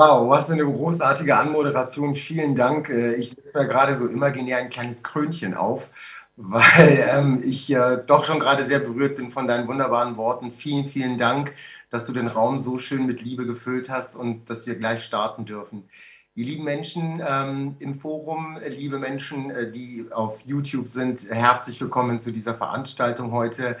[0.00, 2.14] Wow, was für eine großartige Anmoderation.
[2.14, 2.88] Vielen Dank.
[2.88, 5.90] Äh, ich setze mir gerade so imaginär ein kleines Krönchen auf,
[6.36, 10.52] weil ähm, ich äh, doch schon gerade sehr berührt bin von deinen wunderbaren Worten.
[10.52, 11.52] Vielen, vielen Dank,
[11.90, 15.46] dass du den Raum so schön mit Liebe gefüllt hast und dass wir gleich starten
[15.46, 15.88] dürfen.
[16.36, 22.20] Die lieben Menschen ähm, im Forum, liebe Menschen, äh, die auf YouTube sind, herzlich willkommen
[22.20, 23.76] zu dieser Veranstaltung heute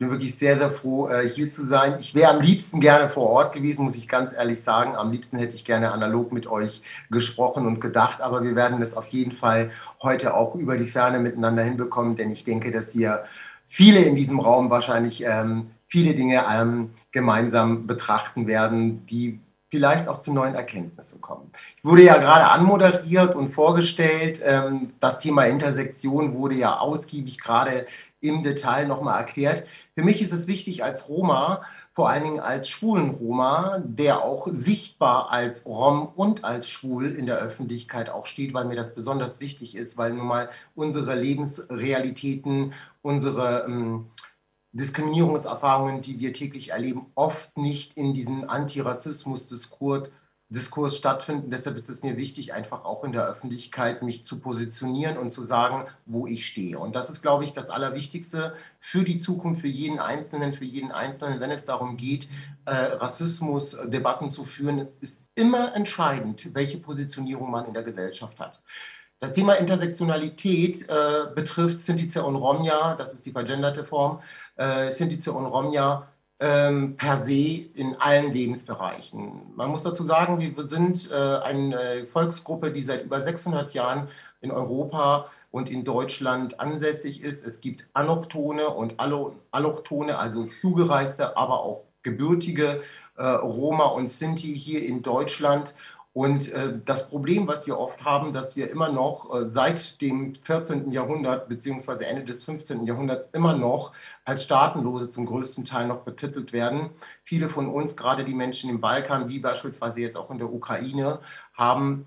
[0.00, 1.96] bin wirklich sehr, sehr froh, äh, hier zu sein.
[2.00, 4.96] Ich wäre am liebsten gerne vor Ort gewesen, muss ich ganz ehrlich sagen.
[4.96, 8.96] Am liebsten hätte ich gerne analog mit euch gesprochen und gedacht, aber wir werden es
[8.96, 9.70] auf jeden Fall
[10.02, 13.24] heute auch über die Ferne miteinander hinbekommen, denn ich denke, dass wir
[13.68, 19.38] viele in diesem Raum wahrscheinlich ähm, viele Dinge ähm, gemeinsam betrachten werden, die
[19.70, 21.52] vielleicht auch zu neuen Erkenntnissen kommen.
[21.76, 24.40] Ich wurde ja gerade anmoderiert und vorgestellt.
[24.44, 27.86] Ähm, das Thema Intersektion wurde ja ausgiebig gerade
[28.20, 29.64] im Detail nochmal erklärt.
[29.94, 34.48] Für mich ist es wichtig als Roma, vor allen Dingen als schwulen Roma, der auch
[34.50, 39.40] sichtbar als Rom und als schwul in der Öffentlichkeit auch steht, weil mir das besonders
[39.40, 44.06] wichtig ist, weil nun mal unsere Lebensrealitäten, unsere ähm,
[44.72, 50.10] Diskriminierungserfahrungen, die wir täglich erleben, oft nicht in diesen Antirassismus-Diskurs
[50.50, 51.50] Diskurs stattfinden.
[51.50, 55.42] Deshalb ist es mir wichtig, einfach auch in der Öffentlichkeit mich zu positionieren und zu
[55.42, 56.78] sagen, wo ich stehe.
[56.78, 60.90] Und das ist, glaube ich, das Allerwichtigste für die Zukunft, für jeden Einzelnen, für jeden
[60.90, 62.28] Einzelnen, wenn es darum geht,
[62.64, 68.60] äh, Rassismus-Debatten zu führen, ist immer entscheidend, welche Positionierung man in der Gesellschaft hat.
[69.20, 74.20] Das Thema Intersektionalität äh, betrifft Sintize und Romja, das ist die vergenderte Form,
[74.56, 76.08] äh, Sintize und Romja
[76.40, 79.42] ähm, per se in allen Lebensbereichen.
[79.54, 84.08] Man muss dazu sagen, wir sind äh, eine Volksgruppe, die seit über 600 Jahren
[84.40, 87.44] in Europa und in Deutschland ansässig ist.
[87.44, 92.82] Es gibt Anochtone und Allochtone, also zugereiste, aber auch gebürtige
[93.16, 95.74] äh, Roma und Sinti hier in Deutschland.
[96.12, 100.34] Und äh, das Problem, was wir oft haben, dass wir immer noch äh, seit dem
[100.34, 100.90] 14.
[100.90, 102.84] Jahrhundert beziehungsweise Ende des 15.
[102.84, 103.92] Jahrhunderts immer noch
[104.24, 106.90] als Staatenlose zum größten Teil noch betitelt werden.
[107.22, 111.20] Viele von uns, gerade die Menschen im Balkan, wie beispielsweise jetzt auch in der Ukraine,
[111.54, 112.06] haben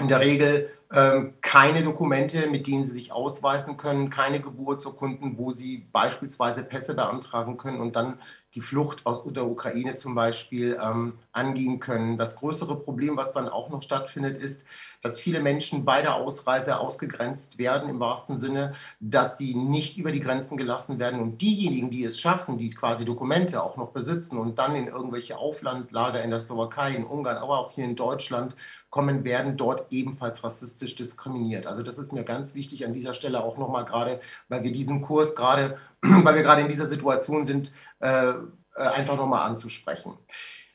[0.00, 5.52] in der Regel ähm, keine Dokumente, mit denen sie sich ausweisen können, keine Geburtsurkunden, wo
[5.52, 8.18] sie beispielsweise Pässe beantragen können und dann
[8.54, 12.18] die Flucht aus der Ukraine zum Beispiel ähm, angehen können.
[12.18, 14.64] Das größere Problem, was dann auch noch stattfindet, ist,
[15.02, 20.10] dass viele Menschen bei der Ausreise ausgegrenzt werden, im wahrsten Sinne, dass sie nicht über
[20.10, 21.20] die Grenzen gelassen werden.
[21.20, 25.38] Und diejenigen, die es schaffen, die quasi Dokumente auch noch besitzen und dann in irgendwelche
[25.38, 28.56] Auflandlager in der Slowakei, in Ungarn, aber auch hier in Deutschland
[28.90, 31.66] kommen, werden dort ebenfalls rassistisch diskriminiert.
[31.66, 35.00] Also das ist mir ganz wichtig an dieser Stelle auch nochmal gerade, weil wir diesen
[35.00, 38.34] Kurs gerade, weil wir gerade in dieser Situation sind, äh, äh
[38.74, 40.14] einfach nochmal anzusprechen.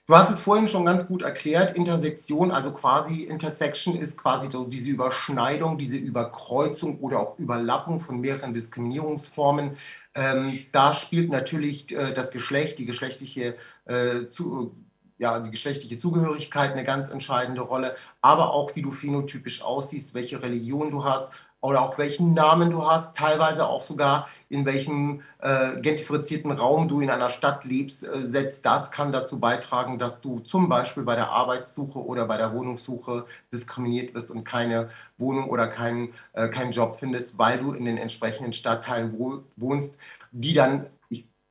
[0.08, 4.64] Du hast es vorhin schon ganz gut erklärt, Intersektion, also quasi Intersection ist quasi so
[4.64, 9.78] diese Überschneidung, diese Überkreuzung oder auch Überlappung von mehreren Diskriminierungsformen.
[10.14, 13.56] Ähm, da spielt natürlich äh, das Geschlecht, die geschlechtliche
[13.86, 14.76] äh, zu,
[15.18, 20.42] ja, die geschlechtliche Zugehörigkeit eine ganz entscheidende Rolle, aber auch wie du phänotypisch aussiehst, welche
[20.42, 21.32] Religion du hast
[21.66, 27.02] oder auch welchen Namen du hast, teilweise auch sogar in welchem äh, gentrifizierten Raum du
[27.02, 28.04] in einer Stadt lebst.
[28.04, 32.38] Äh, selbst das kann dazu beitragen, dass du zum Beispiel bei der Arbeitssuche oder bei
[32.38, 37.74] der Wohnungssuche diskriminiert wirst und keine Wohnung oder keinen äh, keinen Job findest, weil du
[37.74, 39.18] in den entsprechenden Stadtteilen
[39.56, 39.98] wohnst,
[40.32, 40.86] die dann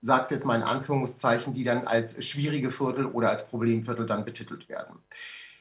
[0.04, 4.26] sage es jetzt mal in Anführungszeichen, die dann als schwierige Viertel oder als Problemviertel dann
[4.26, 4.97] betitelt werden.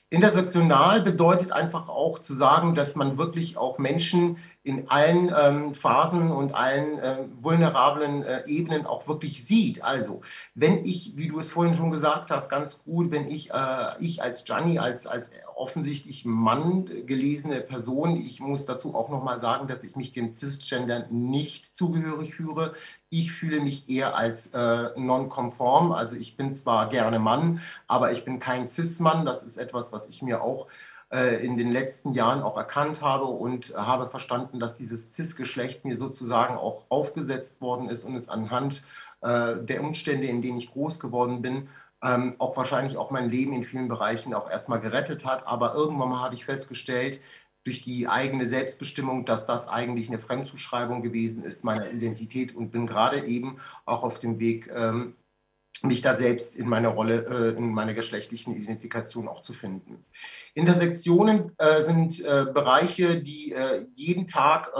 [0.09, 6.31] Intersektional bedeutet einfach auch zu sagen, dass man wirklich auch Menschen in allen ähm, Phasen
[6.31, 9.83] und allen äh, vulnerablen äh, Ebenen auch wirklich sieht.
[9.83, 10.21] Also,
[10.55, 14.23] wenn ich, wie du es vorhin schon gesagt hast, ganz gut, wenn ich, äh, ich
[14.23, 19.83] als Gianni, als, als offensichtlich Mann gelesene Person, ich muss dazu auch nochmal sagen, dass
[19.83, 22.73] ich mich dem Cisgender nicht zugehörig führe.
[23.09, 25.91] Ich fühle mich eher als äh, non-konform.
[25.91, 29.25] Also, ich bin zwar gerne Mann, aber ich bin kein Cis-Mann.
[29.25, 33.25] Das ist etwas, was ich mir auch äh, in den letzten Jahren auch erkannt habe
[33.25, 38.83] und habe verstanden, dass dieses CIS-Geschlecht mir sozusagen auch aufgesetzt worden ist und es anhand
[39.21, 41.69] äh, der Umstände, in denen ich groß geworden bin,
[42.03, 45.47] ähm, auch wahrscheinlich auch mein Leben in vielen Bereichen auch erstmal gerettet hat.
[45.47, 47.21] Aber irgendwann mal habe ich festgestellt,
[47.63, 52.85] durch die eigene Selbstbestimmung, dass das eigentlich eine Fremdzuschreibung gewesen ist meiner Identität und bin
[52.85, 55.15] gerade eben auch auf dem Weg, ähm,
[55.83, 60.05] mich da selbst in meiner Rolle, äh, in meiner geschlechtlichen Identifikation auch zu finden.
[60.53, 63.55] Intersektionen äh, sind äh, Bereiche, die
[63.93, 64.71] jeden Tag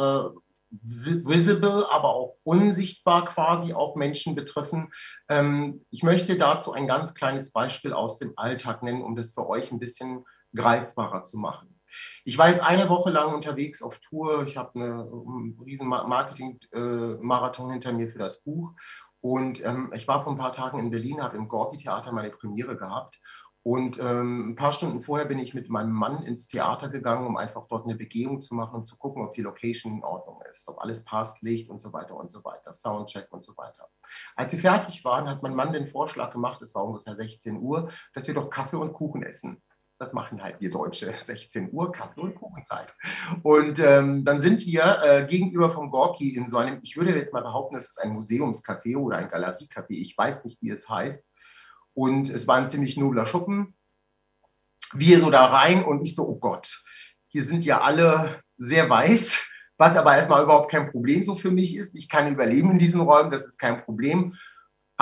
[0.81, 4.91] visible, aber auch unsichtbar quasi auch Menschen betreffen.
[5.29, 9.47] Ähm, ich möchte dazu ein ganz kleines Beispiel aus dem Alltag nennen, um das für
[9.47, 11.73] euch ein bisschen greifbarer zu machen.
[12.23, 14.43] Ich war jetzt eine Woche lang unterwegs auf Tour.
[14.47, 18.71] Ich habe einen riesen Marketing-Marathon hinter mir für das Buch.
[19.23, 22.75] Und ähm, ich war vor ein paar Tagen in Berlin, habe im Gorki-Theater meine Premiere
[22.75, 23.21] gehabt.
[23.63, 27.37] Und ähm, ein paar Stunden vorher bin ich mit meinem Mann ins Theater gegangen, um
[27.37, 30.67] einfach dort eine Begehung zu machen und zu gucken, ob die Location in Ordnung ist,
[30.67, 33.87] ob alles passt, Licht und so weiter und so weiter, Soundcheck und so weiter.
[34.35, 37.89] Als sie fertig waren, hat mein Mann den Vorschlag gemacht, es war ungefähr 16 Uhr,
[38.13, 39.63] dass wir doch Kaffee und Kuchen essen.
[40.03, 42.93] Das machen halt wir Deutsche, 16 Uhr, Kaffee und Kuchenzeit.
[43.41, 47.33] Und ähm, dann sind wir äh, gegenüber vom Gorki in so einem, ich würde jetzt
[47.33, 51.29] mal behaupten, es ist ein Museumscafé oder ein Galeriecafé, ich weiß nicht, wie es heißt.
[51.93, 53.75] Und es war ein ziemlich nobler Schuppen.
[54.93, 56.83] Wir so da rein und ich so, oh Gott,
[57.27, 59.41] hier sind ja alle sehr weiß,
[59.77, 61.95] was aber erstmal überhaupt kein Problem so für mich ist.
[61.95, 64.35] Ich kann überleben in diesen Räumen, das ist kein Problem.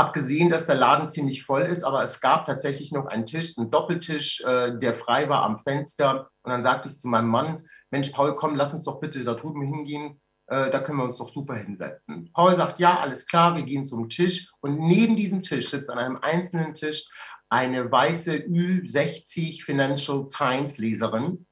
[0.02, 3.56] Hab gesehen, dass der Laden ziemlich voll ist, aber es gab tatsächlich noch einen Tisch,
[3.56, 6.32] einen Doppeltisch, äh, der frei war am Fenster.
[6.42, 9.36] Und dann sagte ich zu meinem Mann, Mensch, Paul, komm, lass uns doch bitte da
[9.36, 10.20] drüben hingehen.
[10.48, 12.32] Äh, da können wir uns doch super hinsetzen.
[12.34, 14.52] Paul sagt, ja, alles klar, wir gehen zum Tisch.
[14.60, 17.08] Und neben diesem Tisch sitzt an einem einzelnen Tisch
[17.48, 21.46] eine weiße Ü60 Financial Times Leserin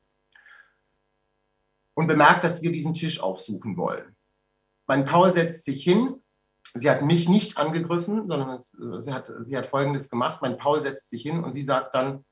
[1.93, 4.15] und bemerkt, dass wir diesen Tisch aufsuchen wollen.
[4.87, 6.18] Mein Paul setzt sich hin.
[6.73, 10.39] Sie hat mich nicht angegriffen, sondern es, äh, sie, hat, sie hat Folgendes gemacht.
[10.41, 12.25] Mein Paul setzt sich hin und sie sagt dann,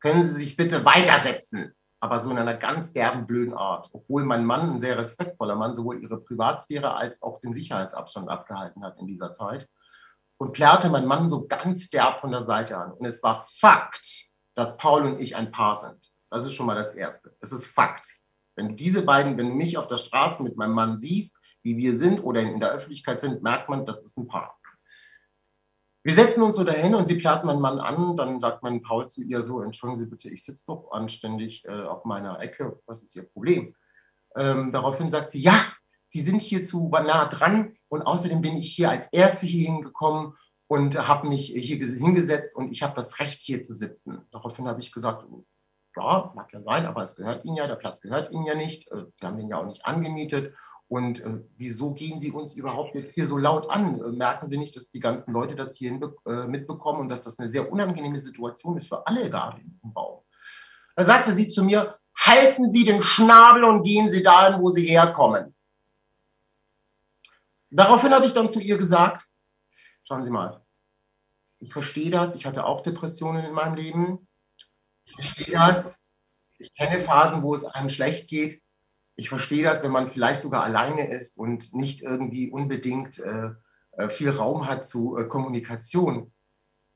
[0.00, 1.74] können Sie sich bitte weitersetzen?
[2.02, 3.88] aber so in einer ganz derben, blöden Art.
[3.92, 8.84] Obwohl mein Mann, ein sehr respektvoller Mann, sowohl ihre Privatsphäre als auch den Sicherheitsabstand abgehalten
[8.84, 9.68] hat in dieser Zeit.
[10.36, 12.90] Und plärrte mein Mann so ganz derb von der Seite an.
[12.92, 16.12] Und es war Fakt, dass Paul und ich ein Paar sind.
[16.28, 17.36] Das ist schon mal das Erste.
[17.38, 18.18] Es ist Fakt.
[18.56, 21.76] Wenn du diese beiden, wenn du mich auf der Straße mit meinem Mann siehst, wie
[21.76, 24.58] wir sind oder in der Öffentlichkeit sind, merkt man, das ist ein Paar.
[26.04, 28.16] Wir setzen uns so dahin und sie plärt meinen Mann an.
[28.16, 31.82] Dann sagt mein Paul zu ihr so: Entschuldigen Sie bitte, ich sitze doch anständig äh,
[31.82, 32.80] auf meiner Ecke.
[32.86, 33.76] Was ist Ihr Problem?
[34.34, 35.54] Ähm, daraufhin sagt sie: Ja,
[36.08, 40.34] Sie sind hier zu nah dran und außerdem bin ich hier als Erste hier hingekommen
[40.66, 44.26] und habe mich hier hingesetzt und ich habe das Recht, hier zu sitzen.
[44.32, 45.24] Daraufhin habe ich gesagt:
[45.96, 48.90] Ja, mag ja sein, aber es gehört Ihnen ja, der Platz gehört Ihnen ja nicht.
[48.90, 50.54] Äh, wir haben den ja auch nicht angemietet.
[50.88, 54.00] Und äh, wieso gehen Sie uns überhaupt jetzt hier so laut an?
[54.00, 55.92] Äh, merken Sie nicht, dass die ganzen Leute das hier
[56.46, 60.22] mitbekommen und dass das eine sehr unangenehme Situation ist für alle gerade in diesem Baum?
[60.96, 64.84] Da sagte sie zu mir, halten Sie den Schnabel und gehen Sie dahin, wo Sie
[64.84, 65.54] herkommen.
[67.70, 69.24] Daraufhin habe ich dann zu ihr gesagt,
[70.04, 70.62] schauen Sie mal,
[71.58, 74.28] ich verstehe das, ich hatte auch Depressionen in meinem Leben,
[75.04, 76.00] ich verstehe das,
[76.58, 78.62] ich kenne Phasen, wo es einem schlecht geht,
[79.16, 83.50] ich verstehe das, wenn man vielleicht sogar alleine ist und nicht irgendwie unbedingt äh,
[83.92, 86.32] äh, viel Raum hat zu äh, Kommunikation.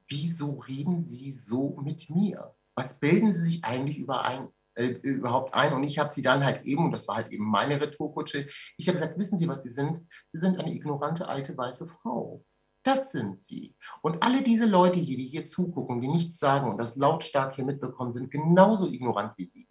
[0.08, 2.54] Wieso reden Sie so mit mir?
[2.74, 5.74] Was bilden Sie sich eigentlich über ein, äh, überhaupt ein?
[5.74, 8.88] Und ich habe sie dann halt eben, und das war halt eben meine Retourkutsche, ich
[8.88, 10.06] habe gesagt, wissen Sie, was Sie sind?
[10.28, 12.42] Sie sind eine ignorante alte weiße Frau.
[12.86, 13.74] Das sind sie.
[14.00, 17.64] Und alle diese Leute hier, die hier zugucken, die nichts sagen und das lautstark hier
[17.64, 19.68] mitbekommen, sind genauso ignorant wie Sie.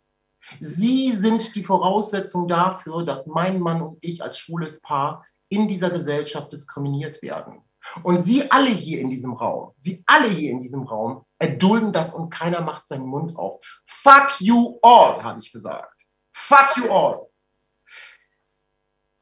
[0.59, 5.91] Sie sind die Voraussetzung dafür, dass mein Mann und ich als schwules Paar in dieser
[5.91, 7.62] Gesellschaft diskriminiert werden.
[8.03, 12.13] Und Sie alle hier in diesem Raum, Sie alle hier in diesem Raum erdulden das
[12.13, 13.62] und keiner macht seinen Mund auf.
[13.85, 16.05] Fuck you all, habe ich gesagt.
[16.34, 17.29] Fuck you all.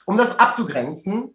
[0.07, 1.31] Um das abzugrenzen,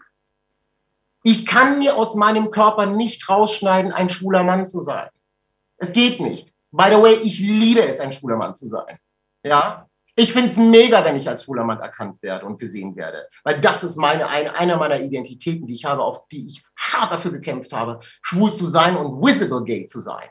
[1.23, 5.09] ich kann mir aus meinem Körper nicht rausschneiden, ein schwuler Mann zu sein.
[5.77, 6.53] Es geht nicht.
[6.71, 8.99] By the way, ich liebe es, ein schwuler Mann zu sein.
[9.43, 9.89] Ja,
[10.21, 13.61] ich finde es mega, wenn ich als schwuler Mann erkannt werde und gesehen werde, weil
[13.61, 17.31] das ist meine, eine, einer meiner Identitäten, die ich habe, auf die ich hart dafür
[17.31, 20.29] gekämpft habe, schwul zu sein und visible gay zu sein.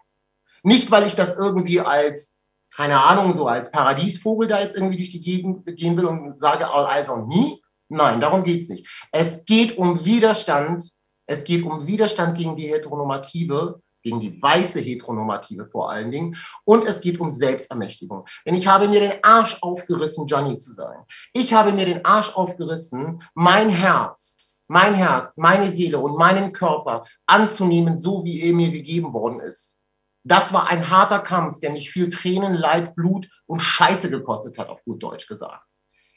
[0.62, 2.36] Nicht, weil ich das irgendwie als,
[2.76, 6.70] keine Ahnung, so als Paradiesvogel da jetzt irgendwie durch die Gegend gehen will und sage,
[6.70, 7.60] all eyes on me.
[7.90, 8.88] Nein, darum geht's nicht.
[9.12, 10.92] Es geht um Widerstand.
[11.26, 16.38] Es geht um Widerstand gegen die Heteronormative gegen die weiße Heteronormative vor allen Dingen.
[16.64, 18.26] Und es geht um Selbstermächtigung.
[18.46, 21.00] Denn ich habe mir den Arsch aufgerissen, Johnny zu sein.
[21.34, 27.04] Ich habe mir den Arsch aufgerissen, mein Herz, mein Herz, meine Seele und meinen Körper
[27.26, 29.78] anzunehmen, so wie er mir gegeben worden ist.
[30.24, 34.68] Das war ein harter Kampf, der mich viel Tränen, Leid, Blut und Scheiße gekostet hat,
[34.68, 35.66] auf gut Deutsch gesagt.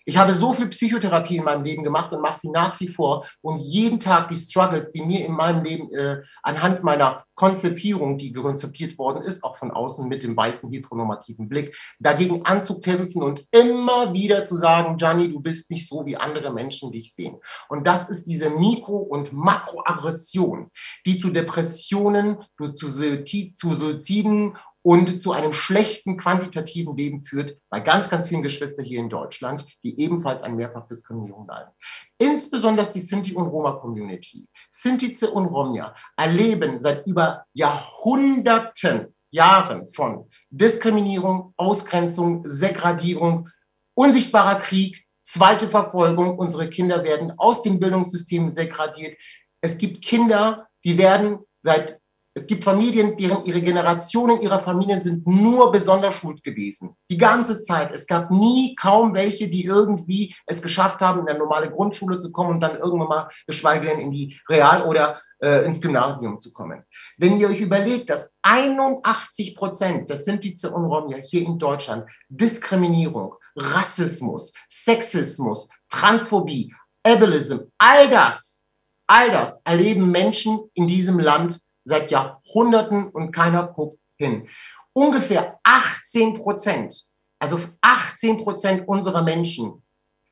[0.05, 3.27] Ich habe so viel Psychotherapie in meinem Leben gemacht und mache sie nach wie vor.
[3.43, 8.33] Und jeden Tag die Struggles, die mir in meinem Leben äh, anhand meiner Konzipierung, die
[8.33, 14.13] konzipiert worden ist, auch von außen mit dem weißen heteronormativen Blick, dagegen anzukämpfen und immer
[14.13, 17.37] wieder zu sagen, Gianni, du bist nicht so, wie andere Menschen dich sehen.
[17.69, 20.71] Und das ist diese Mikro- und Makroaggression,
[21.07, 28.29] die zu Depressionen, zu Suiziden und zu einem schlechten quantitativen Leben führt bei ganz, ganz
[28.29, 31.71] vielen Geschwistern hier in Deutschland, die ebenfalls an Mehrfachdiskriminierung leiden.
[32.19, 41.55] Insbesondere die Sinti- und Roma-Community, Sintize und Romja, erleben seit über Jahrhunderten, Jahren von Diskriminierung,
[41.57, 43.49] Ausgrenzung, Segradierung,
[43.95, 46.39] unsichtbarer Krieg, zweite Verfolgung.
[46.39, 49.17] Unsere Kinder werden aus dem Bildungssystem segradiert.
[49.61, 52.01] Es gibt Kinder, die werden seit
[52.35, 56.97] es gibt Familien, deren ihre Generationen ihrer Familien sind nur besonders schuld gewesen.
[57.11, 57.91] Die ganze Zeit.
[57.93, 62.31] Es gab nie kaum welche, die irgendwie es geschafft haben, in eine normale Grundschule zu
[62.31, 66.53] kommen und dann irgendwann mal, geschweige denn in die Real- oder äh, ins Gymnasium zu
[66.53, 66.85] kommen.
[67.17, 73.35] Wenn ihr euch überlegt, dass 81 Prozent des Sintize und Romja hier in Deutschland Diskriminierung,
[73.57, 76.73] Rassismus, Sexismus, Transphobie,
[77.03, 78.67] Ableism, all das,
[79.09, 84.49] all das erleben Menschen in diesem Land seit Jahrhunderten und keiner guckt hin.
[84.93, 87.05] Ungefähr 18 Prozent,
[87.39, 89.83] also 18 Prozent unserer Menschen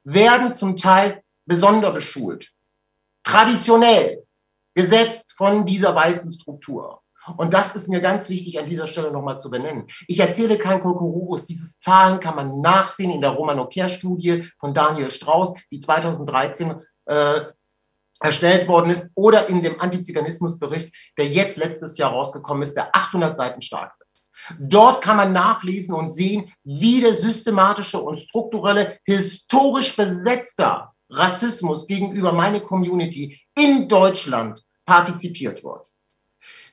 [0.05, 2.51] werden zum Teil besonder beschult,
[3.23, 4.25] traditionell
[4.75, 7.03] gesetzt von dieser weißen Struktur.
[7.37, 9.87] Und das ist mir ganz wichtig an dieser Stelle nochmal zu benennen.
[10.07, 11.45] Ich erzähle kein Kokorurus.
[11.45, 17.41] Diese Zahlen kann man nachsehen in der Romano-Care-Studie von Daniel Strauß, die 2013 äh,
[18.21, 23.37] erstellt worden ist oder in dem Antiziganismusbericht, der jetzt letztes Jahr rausgekommen ist, der 800
[23.37, 24.33] Seiten stark ist.
[24.59, 32.33] Dort kann man nachlesen und sehen, wie der systematische und strukturelle, historisch besetzter Rassismus gegenüber
[32.33, 35.89] meiner Community in Deutschland partizipiert wird.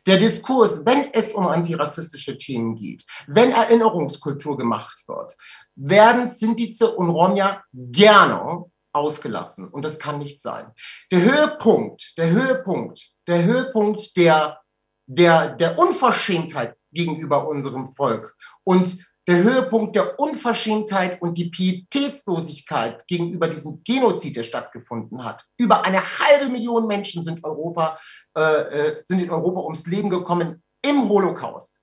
[0.06, 5.36] Der Diskurs, wenn es um antirassistische Themen geht, wenn Erinnerungskultur gemacht wird,
[5.76, 9.68] werden Sintize und Romja gerne ausgelassen.
[9.68, 10.72] Und das kann nicht sein.
[11.12, 14.62] Der Höhepunkt, der Höhepunkt, der Höhepunkt der,
[15.06, 23.48] der, der Unverschämtheit gegenüber unserem Volk und der Höhepunkt der Unverschämtheit und die Pietätslosigkeit gegenüber
[23.48, 25.44] diesem Genozid, der stattgefunden hat.
[25.58, 27.98] Über eine halbe Million Menschen sind, Europa,
[28.38, 31.80] äh, äh sind in Europa ums Leben gekommen im Holocaust.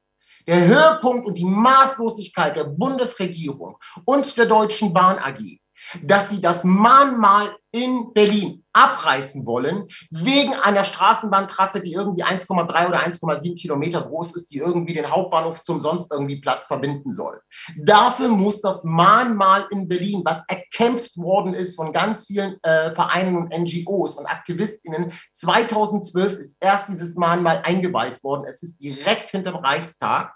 [0.47, 5.59] Der Höhepunkt und die Maßlosigkeit der Bundesregierung und der Deutschen Bahn AG
[6.03, 13.01] dass sie das Mahnmal in Berlin abreißen wollen, wegen einer Straßenbahntrasse, die irgendwie 1,3 oder
[13.01, 17.41] 1,7 Kilometer groß ist, die irgendwie den Hauptbahnhof zum sonst irgendwie Platz verbinden soll.
[17.77, 23.37] Dafür muss das Mahnmal in Berlin, was erkämpft worden ist von ganz vielen äh, Vereinen
[23.37, 28.45] und NGOs und Aktivistinnen, 2012 ist erst dieses Mahnmal eingeweiht worden.
[28.47, 30.35] Es ist direkt hinterm Reichstag.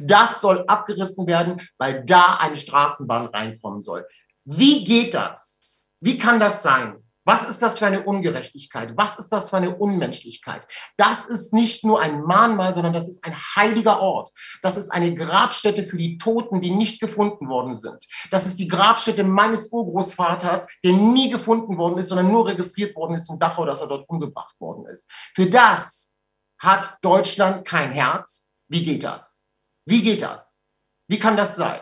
[0.00, 4.06] Das soll abgerissen werden, weil da eine Straßenbahn reinkommen soll.
[4.46, 5.78] Wie geht das?
[6.00, 7.02] Wie kann das sein?
[7.24, 8.96] Was ist das für eine Ungerechtigkeit?
[8.96, 10.64] Was ist das für eine Unmenschlichkeit?
[10.96, 14.30] Das ist nicht nur ein Mahnmal, sondern das ist ein heiliger Ort.
[14.62, 18.06] Das ist eine Grabstätte für die Toten, die nicht gefunden worden sind.
[18.30, 23.16] Das ist die Grabstätte meines Urgroßvaters, der nie gefunden worden ist, sondern nur registriert worden
[23.16, 25.10] ist in Dachau, dass er dort umgebracht worden ist.
[25.34, 26.14] Für das
[26.60, 28.48] hat Deutschland kein Herz.
[28.68, 29.48] Wie geht das?
[29.84, 30.62] Wie geht das?
[31.08, 31.80] Wie kann das sein?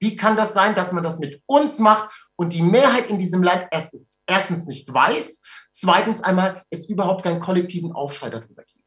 [0.00, 3.42] Wie kann das sein, dass man das mit uns macht und die Mehrheit in diesem
[3.42, 8.78] Land erstens nicht weiß, zweitens einmal es überhaupt keinen kollektiven Aufschrei darüber gibt.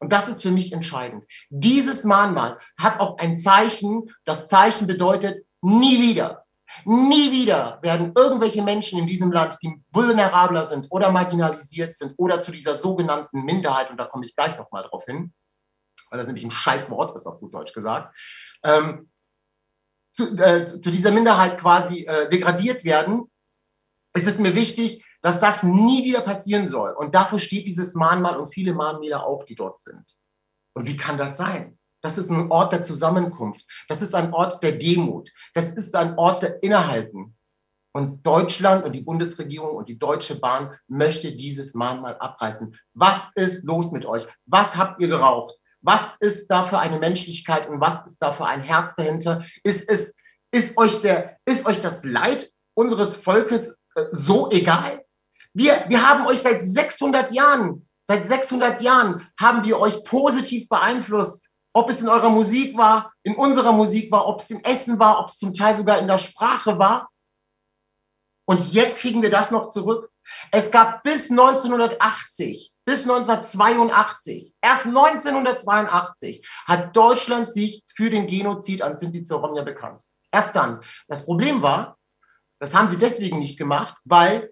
[0.00, 1.24] Und das ist für mich entscheidend.
[1.48, 4.10] Dieses Mahnmal hat auch ein Zeichen.
[4.24, 6.44] Das Zeichen bedeutet nie wieder.
[6.84, 12.40] Nie wieder werden irgendwelche Menschen in diesem Land, die vulnerabler sind oder marginalisiert sind oder
[12.40, 15.32] zu dieser sogenannten Minderheit, und da komme ich gleich nochmal drauf hin,
[16.10, 18.16] weil das nämlich ein Scheißwort ist, auf gut Deutsch gesagt,
[18.62, 19.10] ähm,
[20.18, 23.30] zu, äh, zu dieser Minderheit quasi äh, degradiert werden,
[24.16, 26.90] ist es mir wichtig, dass das nie wieder passieren soll.
[26.90, 30.04] Und dafür steht dieses Mahnmal und viele Mahnmäler auch, die dort sind.
[30.74, 31.78] Und wie kann das sein?
[32.02, 33.64] Das ist ein Ort der Zusammenkunft.
[33.88, 35.30] Das ist ein Ort der Demut.
[35.54, 37.36] Das ist ein Ort der Innehalten.
[37.92, 42.76] Und Deutschland und die Bundesregierung und die Deutsche Bahn möchte dieses Mahnmal abreißen.
[42.94, 44.26] Was ist los mit euch?
[44.46, 45.54] Was habt ihr geraucht?
[45.88, 49.42] Was ist da für eine Menschlichkeit und was ist da für ein Herz dahinter?
[49.64, 50.18] Ist es,
[50.50, 55.02] ist euch der, ist euch das Leid unseres Volkes äh, so egal?
[55.54, 61.48] Wir, wir haben euch seit 600 Jahren, seit 600 Jahren haben wir euch positiv beeinflusst.
[61.72, 65.18] Ob es in eurer Musik war, in unserer Musik war, ob es im Essen war,
[65.18, 67.08] ob es zum Teil sogar in der Sprache war.
[68.46, 70.10] Und jetzt kriegen wir das noch zurück.
[70.50, 78.94] Es gab bis 1980, bis 1982, erst 1982 hat Deutschland sich für den Genozid an
[78.94, 80.02] Sinti Zoromja bekannt.
[80.32, 80.80] Erst dann.
[81.06, 81.98] Das Problem war,
[82.60, 84.50] das haben sie deswegen nicht gemacht, weil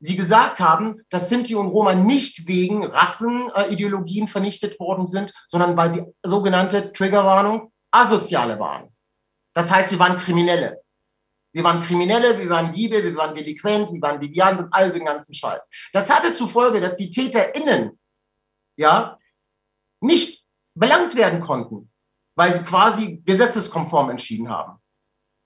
[0.00, 5.92] sie gesagt haben, dass Sinti und Roma nicht wegen Rassenideologien vernichtet worden sind, sondern weil
[5.92, 8.94] sie sogenannte Triggerwarnung asoziale waren.
[9.54, 10.80] Das heißt, wir waren Kriminelle.
[11.52, 15.04] Wir waren Kriminelle, wir waren Diebe, wir waren delinquent, wir waren Deviant und all den
[15.04, 15.68] ganzen Scheiß.
[15.92, 17.98] Das hatte zur Folge, dass die TäterInnen
[18.76, 19.18] ja
[20.00, 21.90] nicht belangt werden konnten,
[22.36, 24.78] weil sie quasi gesetzeskonform entschieden haben.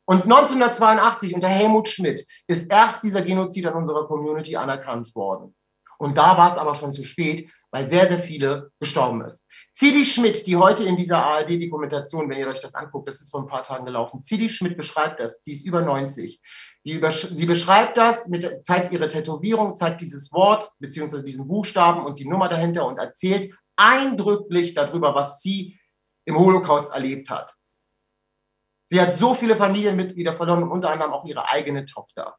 [0.04, 5.54] Und 1982 unter Helmut Schmidt ist erst dieser Genozid an unserer Community anerkannt worden.
[5.98, 9.48] Und da war es aber schon zu spät, weil sehr, sehr viele gestorben ist.
[9.72, 13.40] Zidi Schmidt, die heute in dieser ARD-Dokumentation, wenn ihr euch das anguckt, das ist vor
[13.40, 16.38] ein paar Tagen gelaufen, Zidi Schmidt beschreibt das, sie ist über 90.
[16.80, 22.04] Sie, über, sie beschreibt das, mit, zeigt ihre Tätowierung, zeigt dieses Wort beziehungsweise diesen Buchstaben
[22.04, 25.80] und die Nummer dahinter und erzählt eindrücklich darüber, was sie
[26.26, 27.54] im Holocaust erlebt hat.
[28.86, 32.36] Sie hat so viele Familienmitglieder verloren, unter anderem auch ihre eigene Tochter.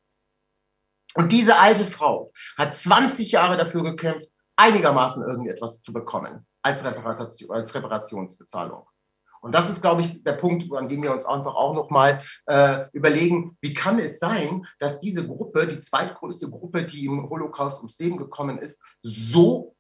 [1.15, 7.51] Und diese alte Frau hat 20 Jahre dafür gekämpft, einigermaßen irgendetwas zu bekommen als, Reparation,
[7.51, 8.88] als Reparationsbezahlung.
[9.43, 12.86] Und das ist, glaube ich, der Punkt, an dem wir uns einfach auch nochmal äh,
[12.93, 18.00] überlegen, wie kann es sein, dass diese Gruppe, die zweitgrößte Gruppe, die im Holocaust ums
[18.00, 19.75] Leben gekommen ist, so,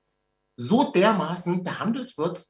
[0.57, 2.45] so dermaßen behandelt wird.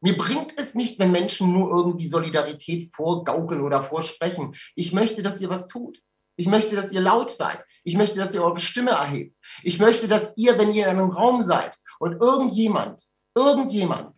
[0.00, 4.54] Mir bringt es nicht, wenn Menschen nur irgendwie Solidarität vorgaukeln oder vorsprechen.
[4.76, 6.00] Ich möchte, dass ihr was tut.
[6.36, 7.64] Ich möchte, dass ihr laut seid.
[7.82, 9.36] Ich möchte, dass ihr eure Stimme erhebt.
[9.62, 14.14] Ich möchte, dass ihr, wenn ihr in einem Raum seid und irgendjemand, irgendjemand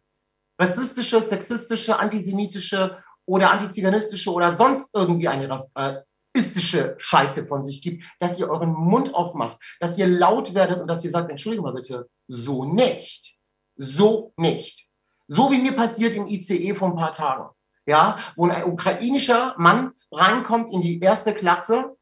[0.60, 8.38] rassistische, sexistische, antisemitische oder antiziganistische oder sonst irgendwie eine rassistische Scheiße von sich gibt, dass
[8.38, 12.08] ihr euren Mund aufmacht, dass ihr laut werdet und dass ihr sagt, entschuldige mal bitte,
[12.26, 13.36] so nicht.
[13.76, 14.88] So nicht.
[15.28, 17.50] So wie mir passiert im ICE vor ein paar Tagen.
[17.86, 21.96] Ja, wo ein ukrainischer Mann reinkommt in die erste Klasse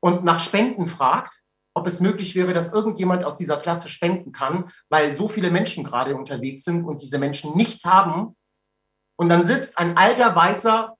[0.00, 1.42] und nach Spenden fragt,
[1.74, 5.84] ob es möglich wäre, dass irgendjemand aus dieser Klasse spenden kann, weil so viele Menschen
[5.84, 8.36] gerade unterwegs sind und diese Menschen nichts haben.
[9.16, 10.96] Und dann sitzt ein alter weißer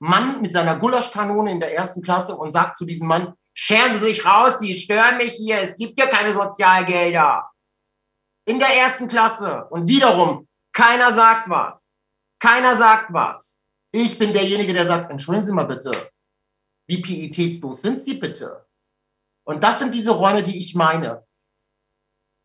[0.00, 4.06] Mann mit seiner Gulaschkanone in der ersten Klasse und sagt zu diesem Mann, scheren Sie
[4.06, 7.50] sich raus, Sie stören mich hier, es gibt ja keine Sozialgelder.
[8.46, 9.66] In der ersten Klasse.
[9.70, 11.94] Und wiederum, keiner sagt was.
[12.40, 13.62] Keiner sagt was.
[13.90, 15.90] Ich bin derjenige, der sagt, entschuldigen Sie mal bitte,
[16.88, 18.66] wie pietätslos sind Sie bitte?
[19.44, 21.24] Und das sind diese Räume, die ich meine.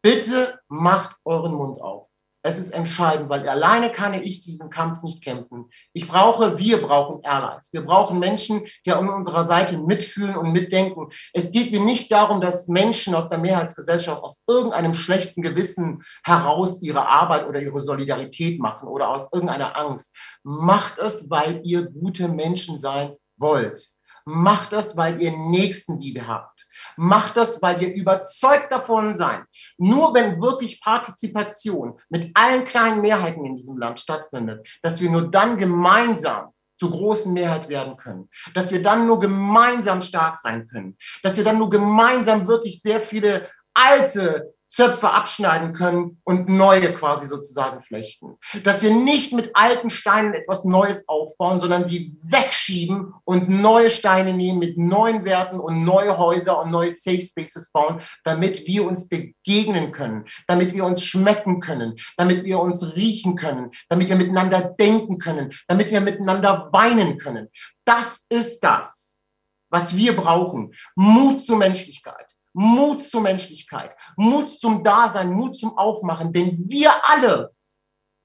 [0.03, 2.09] Bitte macht euren Mund auf.
[2.45, 5.69] Es ist entscheidend, weil alleine kann ich diesen Kampf nicht kämpfen.
[5.93, 7.71] Ich brauche, wir brauchen Allies.
[7.71, 11.07] Wir brauchen Menschen, die an unserer Seite mitfühlen und mitdenken.
[11.31, 16.81] Es geht mir nicht darum, dass Menschen aus der Mehrheitsgesellschaft aus irgendeinem schlechten Gewissen heraus
[16.81, 20.13] ihre Arbeit oder ihre Solidarität machen oder aus irgendeiner Angst.
[20.43, 23.92] Macht es, weil ihr gute Menschen sein wollt.
[24.25, 26.65] Macht das, weil ihr Nächstenliebe habt.
[26.95, 29.43] Macht das, weil ihr überzeugt davon seid.
[29.77, 35.29] Nur wenn wirklich Partizipation mit allen kleinen Mehrheiten in diesem Land stattfindet, dass wir nur
[35.29, 40.97] dann gemeinsam zur großen Mehrheit werden können, dass wir dann nur gemeinsam stark sein können,
[41.21, 47.27] dass wir dann nur gemeinsam wirklich sehr viele alte Zöpfe abschneiden können und neue quasi
[47.27, 48.39] sozusagen flechten.
[48.63, 54.33] Dass wir nicht mit alten Steinen etwas Neues aufbauen, sondern sie wegschieben und neue Steine
[54.33, 59.07] nehmen mit neuen Werten und neue Häuser und neue Safe Spaces bauen, damit wir uns
[59.07, 64.61] begegnen können, damit wir uns schmecken können, damit wir uns riechen können, damit wir miteinander
[64.61, 67.47] denken können, damit wir miteinander weinen können.
[67.85, 69.19] Das ist das,
[69.69, 70.73] was wir brauchen.
[70.95, 72.33] Mut zur Menschlichkeit.
[72.53, 77.53] Mut zur Menschlichkeit, Mut zum Dasein, Mut zum Aufmachen, denn wir alle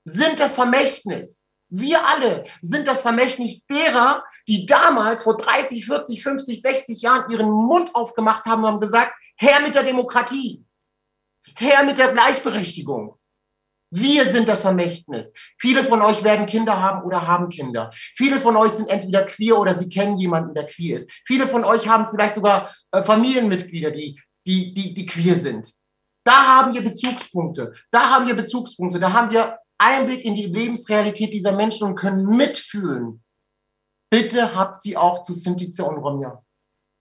[0.05, 1.47] sind das Vermächtnis.
[1.71, 7.51] Wir alle sind das Vermächtnis derer, die damals vor 30, 40, 50, 60 Jahren ihren
[7.51, 10.65] Mund aufgemacht haben und haben gesagt, Herr mit der Demokratie,
[11.55, 13.18] Herr mit der Gleichberechtigung.
[13.91, 15.33] Wir sind das Vermächtnis.
[15.59, 17.91] Viele von euch werden Kinder haben oder haben Kinder.
[17.93, 21.11] Viele von euch sind entweder queer oder sie kennen jemanden, der queer ist.
[21.27, 25.73] Viele von euch haben vielleicht sogar äh, Familienmitglieder, die, die, die, die queer sind.
[26.25, 27.73] Da haben wir Bezugspunkte.
[27.91, 29.01] Da haben wir Bezugspunkte.
[29.01, 33.23] Da haben wir Einblick in die Lebensrealität dieser Menschen und können mitfühlen.
[34.11, 36.43] Bitte habt sie auch zu Sinti und Romja.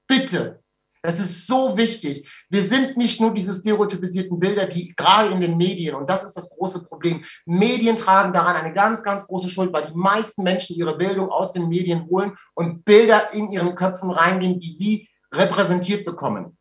[0.08, 0.63] Bitte.
[1.07, 2.27] Das ist so wichtig.
[2.49, 6.33] Wir sind nicht nur diese stereotypisierten Bilder, die gerade in den Medien, und das ist
[6.33, 10.75] das große Problem, Medien tragen daran eine ganz, ganz große Schuld, weil die meisten Menschen
[10.75, 16.03] ihre Bildung aus den Medien holen und Bilder in ihren Köpfen reingehen, die sie repräsentiert
[16.03, 16.57] bekommen.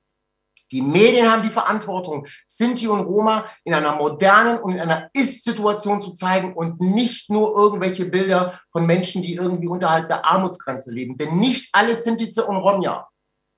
[0.71, 6.03] Die Medien haben die Verantwortung, Sinti und Roma in einer modernen und in einer Ist-Situation
[6.03, 11.17] zu zeigen und nicht nur irgendwelche Bilder von Menschen, die irgendwie unterhalb der Armutsgrenze leben.
[11.17, 13.09] Denn nicht alle Sintize und Romja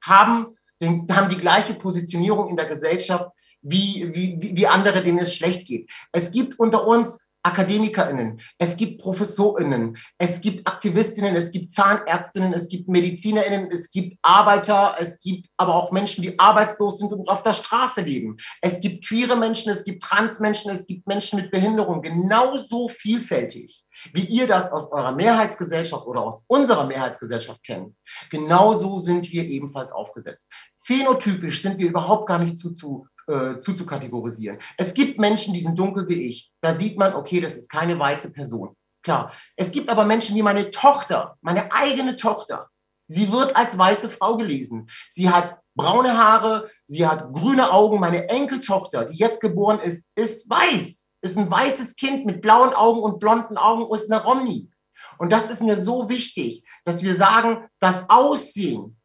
[0.03, 5.67] haben, haben die gleiche Positionierung in der Gesellschaft wie, wie, wie andere, denen es schlecht
[5.67, 5.91] geht.
[6.13, 12.69] Es gibt unter uns AkademikerInnen, es gibt ProfessorInnen, es gibt Aktivistinnen, es gibt Zahnärztinnen, es
[12.69, 17.43] gibt MedizinerInnen, es gibt Arbeiter, es gibt aber auch Menschen, die arbeitslos sind und auf
[17.43, 18.37] der Straße leben.
[18.61, 24.25] Es gibt queere Menschen, es gibt Transmenschen, es gibt Menschen mit Behinderung, genauso vielfältig, wie
[24.25, 27.95] ihr das aus eurer Mehrheitsgesellschaft oder aus unserer Mehrheitsgesellschaft kennt.
[28.31, 30.49] Genauso sind wir ebenfalls aufgesetzt.
[30.79, 34.59] Phänotypisch sind wir überhaupt gar nicht zu, zu äh, zuzukategorisieren.
[34.77, 36.51] Es gibt Menschen, die sind dunkel wie ich.
[36.61, 38.75] Da sieht man, okay, das ist keine weiße Person.
[39.03, 39.33] Klar.
[39.57, 42.69] Es gibt aber Menschen wie meine Tochter, meine eigene Tochter.
[43.07, 44.89] Sie wird als weiße Frau gelesen.
[45.11, 48.01] Sie hat braune Haare, sie hat grüne Augen.
[48.01, 51.11] Meine Enkeltochter, die jetzt geboren ist, ist weiß.
[51.21, 54.71] Ist ein weißes Kind mit blauen Augen und blonden Augen, ist eine Romney.
[55.19, 59.01] Und das ist mir so wichtig, dass wir sagen, das Aussehen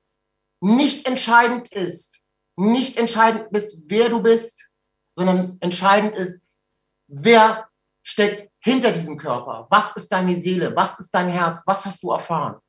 [0.61, 2.22] nicht entscheidend ist,
[2.55, 4.69] nicht entscheidend bist, wer du bist,
[5.15, 6.41] sondern entscheidend ist,
[7.07, 7.67] wer
[8.01, 9.67] steckt hinter diesem Körper.
[9.69, 10.75] Was ist deine Seele?
[10.75, 11.63] Was ist dein Herz?
[11.65, 12.59] Was hast du erfahren?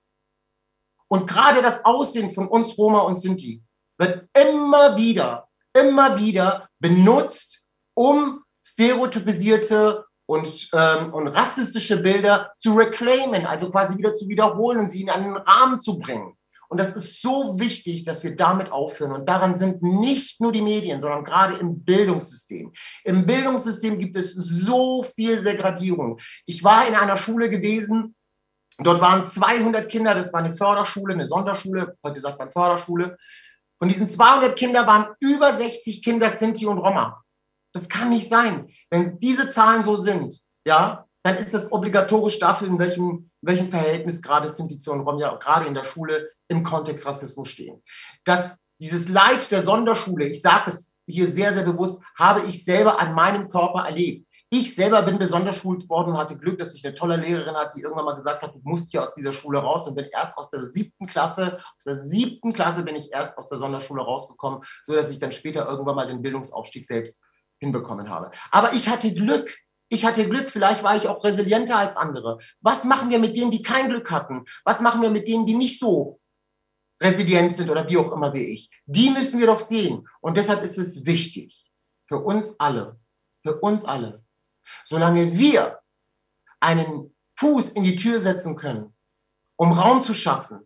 [1.09, 3.63] Und gerade das Aussehen von uns Roma und Sinti
[3.99, 13.47] wird immer wieder, immer wieder benutzt, um stereotypisierte und, ähm, und rassistische Bilder zu reclaimen,
[13.47, 16.37] also quasi wieder zu wiederholen und sie in einen Rahmen zu bringen.
[16.75, 19.13] Und das ist so wichtig, dass wir damit aufhören.
[19.13, 22.73] Und daran sind nicht nur die Medien, sondern gerade im Bildungssystem.
[23.05, 26.19] Im Bildungssystem gibt es so viel Segradierung.
[26.47, 28.17] Ich war in einer Schule gewesen,
[28.81, 33.19] dort waren 200 Kinder, das war eine Förderschule, eine Sonderschule, heute sagt man Förderschule.
[33.79, 37.23] Von diesen 200 Kindern waren über 60 Kinder Sinti und Roma.
[37.73, 38.69] Das kann nicht sein.
[38.91, 44.23] Wenn diese Zahlen so sind, ja, dann ist das obligatorisch dafür, in welchem, welchem Verhältnis
[44.23, 47.83] gerade Sinti und Roma gerade in der Schule im Kontext Rassismus stehen.
[48.25, 53.01] Dass dieses Leid der Sonderschule, ich sage es hier sehr, sehr bewusst, habe ich selber
[53.01, 54.27] an meinem Körper erlebt.
[54.51, 57.73] Ich selber bin besonders schult worden und hatte Glück, dass ich eine tolle Lehrerin hatte,
[57.77, 60.37] die irgendwann mal gesagt hat, du musst hier aus dieser Schule raus und bin erst
[60.39, 64.61] aus der siebten Klasse, aus der siebten Klasse bin ich erst aus der Sonderschule rausgekommen,
[64.85, 67.23] so dass ich dann später irgendwann mal den Bildungsaufstieg selbst
[67.59, 68.31] hinbekommen habe.
[68.51, 69.57] Aber ich hatte Glück.
[69.89, 72.39] Ich hatte Glück, vielleicht war ich auch resilienter als andere.
[72.61, 74.45] Was machen wir mit denen, die kein Glück hatten?
[74.65, 76.21] Was machen wir mit denen, die nicht so
[77.03, 78.71] resilient sind oder wie auch immer wie ich.
[78.87, 80.09] Die müssen wir doch sehen.
[80.21, 81.71] Und deshalb ist es wichtig
[82.07, 82.99] für uns alle,
[83.43, 84.25] für uns alle,
[84.85, 85.81] solange wir
[86.61, 88.95] einen Fuß in die Tür setzen können,
[89.57, 90.61] um Raum zu schaffen,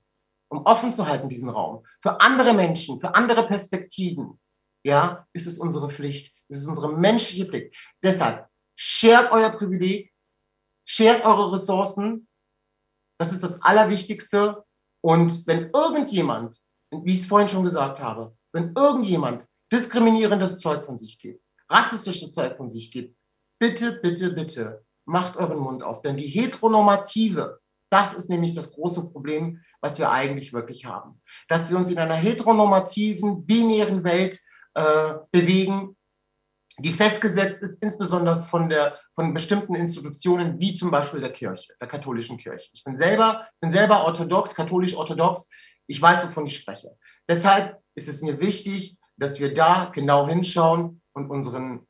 [0.48, 4.40] um offen zu halten diesen Raum, für andere Menschen, für andere Perspektiven,
[4.84, 7.76] ja, ist es unsere Pflicht, ist es unsere menschliche Pflicht.
[8.02, 8.48] Deshalb,
[8.78, 10.12] shared euer Privileg,
[10.86, 12.28] shared eure Ressourcen,
[13.18, 14.64] das ist das Allerwichtigste
[15.02, 16.56] und wenn irgendjemand,
[16.90, 22.32] wie ich es vorhin schon gesagt habe, wenn irgendjemand diskriminierendes Zeug von sich gibt, rassistisches
[22.32, 23.16] Zeug von sich gibt,
[23.60, 26.00] bitte, bitte, bitte, macht euren Mund auf.
[26.02, 27.60] Denn die Heteronormative,
[27.90, 31.20] das ist nämlich das große Problem, was wir eigentlich wirklich haben.
[31.48, 34.40] Dass wir uns in einer heteronormativen, binären Welt
[34.74, 35.96] äh, bewegen,
[36.78, 41.88] die festgesetzt ist, insbesondere von, der, von bestimmten Institutionen, wie zum Beispiel der Kirche, der
[41.88, 42.70] katholischen Kirche.
[42.72, 45.48] Ich bin selber, bin selber orthodox, katholisch-orthodox.
[45.86, 46.96] Ich weiß, wovon ich spreche.
[47.26, 51.86] Deshalb ist es mir wichtig, dass wir da genau hinschauen und unseren,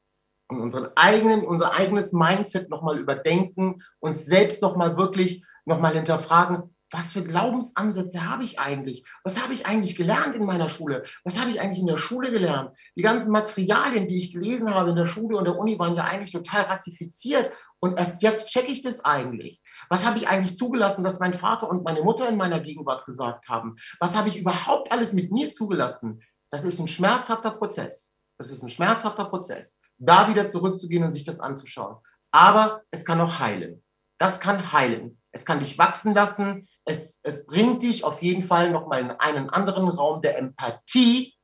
[0.48, 7.12] und unseren eigenen, unser eigenes Mindset nochmal überdenken, uns selbst nochmal wirklich nochmal hinterfragen, was
[7.12, 9.04] für Glaubensansätze habe ich eigentlich?
[9.22, 11.04] Was habe ich eigentlich gelernt in meiner Schule?
[11.24, 12.76] Was habe ich eigentlich in der Schule gelernt?
[12.96, 16.04] Die ganzen Materialien, die ich gelesen habe in der Schule und der Uni, waren ja
[16.04, 17.50] eigentlich total rassifiziert.
[17.80, 19.62] Und erst jetzt checke ich das eigentlich.
[19.90, 23.48] Was habe ich eigentlich zugelassen, dass mein Vater und meine Mutter in meiner Gegenwart gesagt
[23.48, 23.76] haben?
[24.00, 26.22] Was habe ich überhaupt alles mit mir zugelassen?
[26.50, 28.12] Das ist ein schmerzhafter Prozess.
[28.38, 31.96] Das ist ein schmerzhafter Prozess, da wieder zurückzugehen und sich das anzuschauen.
[32.30, 33.82] Aber es kann auch heilen.
[34.18, 35.20] Das kann heilen.
[35.32, 39.50] Es kann dich wachsen lassen es, es bringt dich auf jeden Fall nochmal in einen
[39.50, 41.34] anderen Raum der Empathie,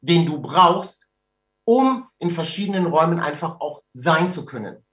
[0.00, 1.08] den du brauchst,
[1.66, 4.84] um in verschiedenen Räumen einfach auch sein zu können.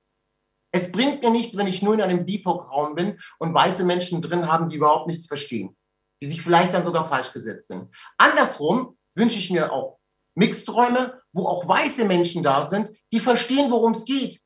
[0.73, 4.47] Es bringt mir nichts, wenn ich nur in einem BIPOC-Raum bin und weiße Menschen drin
[4.47, 5.77] haben, die überhaupt nichts verstehen,
[6.21, 7.89] die sich vielleicht dann sogar falsch gesetzt sind.
[8.17, 9.99] Andersrum wünsche ich mir auch
[10.37, 14.41] Mixträume, wo auch weiße Menschen da sind, die verstehen, worum es geht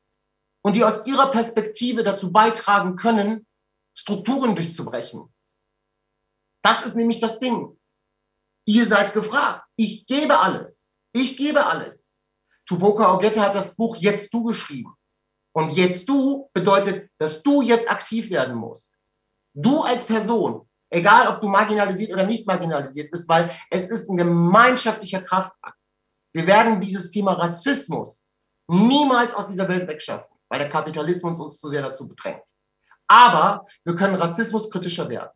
[0.62, 3.48] und die aus ihrer Perspektive dazu beitragen können,
[3.96, 5.34] Strukturen durchzubrechen.
[6.62, 7.76] Das ist nämlich das Ding.
[8.66, 9.66] Ihr seid gefragt.
[9.76, 10.92] Ich gebe alles.
[11.12, 12.14] Ich gebe alles.
[12.66, 14.94] Tupoka Ogette hat das Buch Jetzt du geschrieben.
[15.52, 18.96] Und jetzt du bedeutet, dass du jetzt aktiv werden musst.
[19.52, 24.16] Du als Person, egal ob du marginalisiert oder nicht marginalisiert bist, weil es ist ein
[24.16, 25.78] gemeinschaftlicher Kraftakt.
[26.32, 28.22] Wir werden dieses Thema Rassismus
[28.68, 32.44] niemals aus dieser Welt wegschaffen, weil der Kapitalismus uns zu sehr dazu bedrängt.
[33.08, 35.32] Aber wir können rassismuskritischer werden.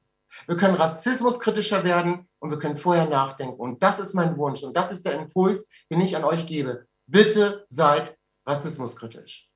[0.46, 3.58] Wir können rassismuskritischer werden und wir können vorher nachdenken.
[3.60, 6.86] Und das ist mein Wunsch und das ist der Impuls, den ich an euch gebe.
[7.06, 8.16] Bitte seid
[8.46, 9.48] rassismuskritisch.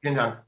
[0.00, 0.45] Vielen Dank.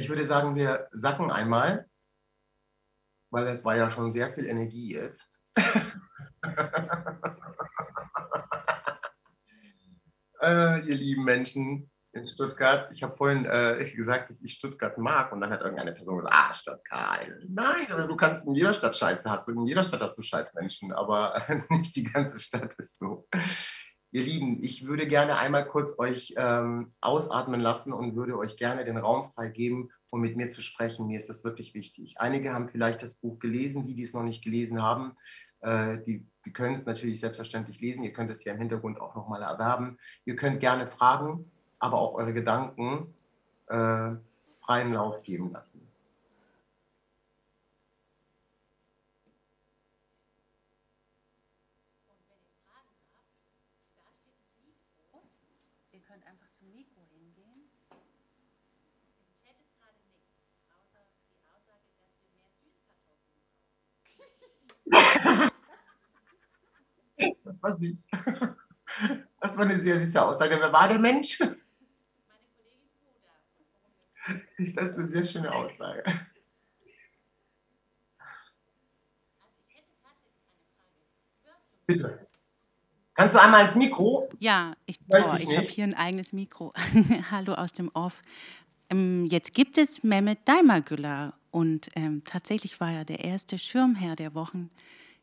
[0.00, 1.86] Ich würde sagen, wir sacken einmal,
[3.30, 5.42] weil es war ja schon sehr viel Energie jetzt.
[10.40, 12.88] äh, ihr lieben Menschen, in Stuttgart.
[12.92, 16.34] Ich habe vorhin äh, gesagt, dass ich Stuttgart mag und dann hat irgendeine Person gesagt,
[16.34, 17.28] ah, Stuttgart.
[17.46, 19.52] Nein, du kannst in jeder Stadt Scheiße hast du.
[19.52, 23.28] In jeder Stadt hast du Scheißmenschen, aber nicht die ganze Stadt ist so.
[24.12, 28.84] Ihr Lieben, ich würde gerne einmal kurz euch ähm, ausatmen lassen und würde euch gerne
[28.84, 31.06] den Raum freigeben, um mit mir zu sprechen.
[31.06, 32.16] Mir ist das wirklich wichtig.
[32.18, 35.12] Einige haben vielleicht das Buch gelesen, die, die es noch nicht gelesen haben.
[35.60, 38.02] Äh, die, die können es natürlich selbstverständlich lesen.
[38.02, 39.98] Ihr könnt es ja im Hintergrund auch nochmal erwerben.
[40.24, 43.12] Ihr könnt gerne fragen aber auch eure Gedanken
[43.66, 44.10] äh,
[44.60, 45.89] freien Lauf geben lassen.
[67.44, 68.08] Das war süß.
[69.40, 70.58] Das war eine sehr süße Aussage.
[70.58, 71.38] Wer war der Mensch?
[74.74, 76.02] Das ist eine sehr schöne Aussage.
[81.86, 82.26] Bitte.
[83.14, 84.28] Kannst du einmal ins Mikro?
[84.38, 86.72] Ja, ich, oh, ich habe hier ein eigenes Mikro.
[87.30, 88.22] Hallo aus dem Off.
[88.88, 94.34] Ähm, jetzt gibt es Mehmet Daimagüller und ähm, tatsächlich war er der erste Schirmherr der
[94.34, 94.70] Wochen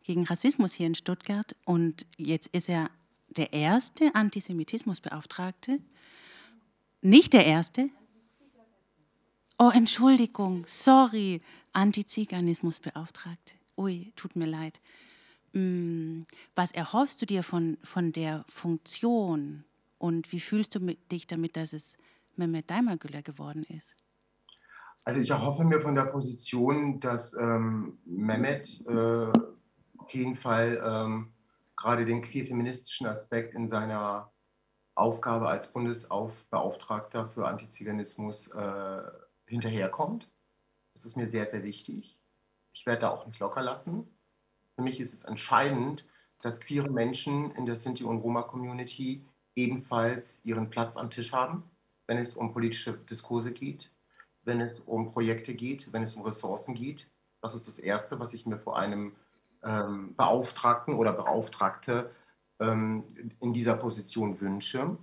[0.07, 2.89] gegen Rassismus hier in Stuttgart und jetzt ist er
[3.27, 5.79] der erste Antisemitismusbeauftragte.
[7.01, 7.89] Nicht der erste,
[9.59, 11.41] Oh, Entschuldigung, sorry,
[11.73, 13.55] Antiziganismusbeauftragte.
[13.75, 14.79] Ui, tut mir leid.
[15.53, 16.21] Mm,
[16.53, 19.63] was erhoffst du dir von, von der Funktion
[19.97, 20.79] und wie fühlst du
[21.11, 21.97] dich damit, dass es
[22.35, 23.95] Mehmet Daimagüller geworden ist?
[25.03, 29.31] Also ich erhoffe mir von der Position, dass ähm, Mehmet äh,
[30.11, 31.33] jeden Fall ähm,
[31.75, 34.31] gerade den queerfeministischen Aspekt in seiner
[34.95, 39.01] Aufgabe als Bundesbeauftragter für Antiziganismus äh,
[39.45, 40.27] hinterherkommt.
[40.93, 42.17] Das ist mir sehr, sehr wichtig.
[42.73, 44.07] Ich werde da auch nicht locker lassen.
[44.75, 46.09] Für mich ist es entscheidend,
[46.41, 49.23] dass queere Menschen in der Sinti- und Roma-Community
[49.55, 51.63] ebenfalls ihren Platz am Tisch haben,
[52.05, 53.91] wenn es um politische Diskurse geht,
[54.43, 57.07] wenn es um Projekte geht, wenn es um Ressourcen geht.
[57.41, 59.15] Das ist das Erste, was ich mir vor einem
[59.63, 62.11] ähm, Beauftragten oder Beauftragte
[62.59, 63.03] ähm,
[63.39, 64.97] in dieser Position wünsche.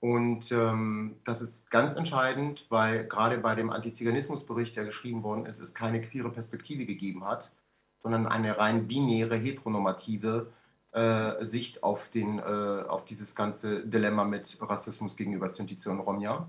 [0.00, 5.58] Und ähm, das ist ganz entscheidend, weil gerade bei dem Antiziganismusbericht, der geschrieben worden ist,
[5.58, 7.56] es keine queere Perspektive gegeben hat,
[8.02, 10.52] sondern eine rein binäre, heteronormative
[10.92, 12.42] äh, Sicht auf, den, äh,
[12.88, 16.48] auf dieses ganze Dilemma mit Rassismus gegenüber Sinti und Romja.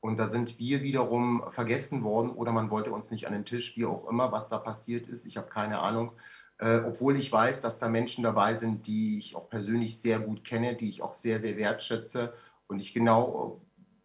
[0.00, 3.76] Und da sind wir wiederum vergessen worden oder man wollte uns nicht an den Tisch,
[3.76, 5.26] wie auch immer, was da passiert ist.
[5.26, 6.12] Ich habe keine Ahnung.
[6.60, 10.44] Äh, obwohl ich weiß, dass da Menschen dabei sind, die ich auch persönlich sehr gut
[10.44, 12.34] kenne, die ich auch sehr, sehr wertschätze
[12.66, 13.62] und ich genau,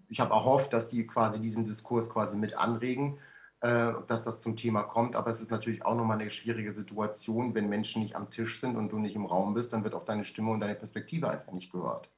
[0.07, 3.19] ich habe erhofft, dass sie quasi diesen Diskurs quasi mit anregen,
[3.59, 5.17] äh, dass das zum Thema kommt.
[5.17, 8.77] Aber es ist natürlich auch nochmal eine schwierige Situation, wenn Menschen nicht am Tisch sind
[8.77, 11.51] und du nicht im Raum bist, dann wird auch deine Stimme und deine Perspektive einfach
[11.51, 12.09] nicht gehört.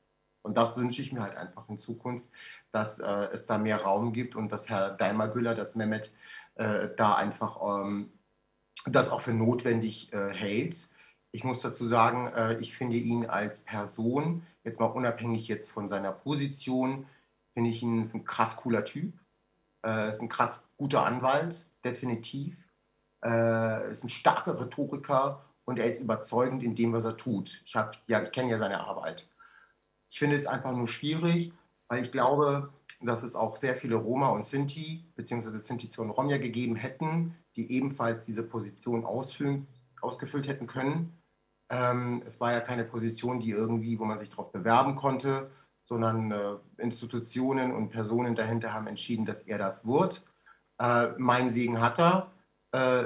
[0.44, 2.28] Und das wünsche ich mir halt einfach in Zukunft,
[2.72, 6.14] dass äh, es da mehr Raum gibt und dass Herr Daimagüller, dass Mehmet
[6.56, 8.12] äh, da einfach ähm,
[8.92, 10.90] das auch für notwendig äh, hält.
[11.32, 15.88] Ich muss dazu sagen, äh, ich finde ihn als Person jetzt mal unabhängig jetzt von
[15.88, 17.06] seiner Position,
[17.54, 19.14] finde ich ihn ein krass cooler Typ.
[19.86, 22.58] Äh, ist ein krass guter Anwalt, definitiv.
[23.24, 27.62] Äh, ist ein starker Rhetoriker und er ist überzeugend in dem, was er tut.
[27.66, 27.92] Ich, ja,
[28.24, 29.28] ich kenne ja seine Arbeit.
[30.10, 31.52] Ich finde es einfach nur schwierig,
[31.88, 35.50] weil ich glaube, dass es auch sehr viele Roma und Sinti bzw.
[35.58, 39.68] Sinti und Romja gegeben hätten, die ebenfalls diese Position ausfüllen,
[40.02, 41.18] ausgefüllt hätten können.
[41.70, 45.52] Ähm, es war ja keine Position, die irgendwie, wo man sich darauf bewerben konnte,
[45.86, 50.26] sondern äh, Institutionen und Personen dahinter haben entschieden, dass er das wird.
[50.80, 52.32] Äh, mein Segen hat er,
[52.72, 53.06] äh,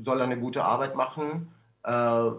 [0.00, 1.52] soll er eine gute Arbeit machen.
[1.82, 2.30] Äh,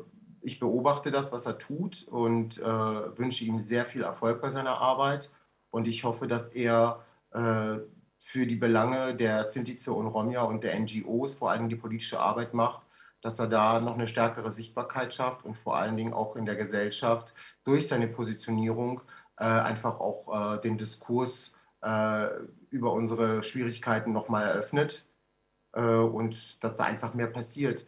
[0.42, 4.80] ich beobachte das, was er tut und äh, wünsche ihm sehr viel Erfolg bei seiner
[4.80, 5.30] Arbeit.
[5.72, 7.80] Und ich hoffe, dass er äh,
[8.20, 12.54] für die Belange der Sintize und Romja und der NGOs vor allem die politische Arbeit
[12.54, 12.84] macht,
[13.22, 16.56] dass er da noch eine stärkere Sichtbarkeit schafft und vor allen Dingen auch in der
[16.56, 19.02] Gesellschaft durch seine Positionierung
[19.38, 22.28] äh, einfach auch äh, den Diskurs äh,
[22.70, 25.10] über unsere Schwierigkeiten nochmal eröffnet
[25.74, 27.86] äh, und dass da einfach mehr passiert.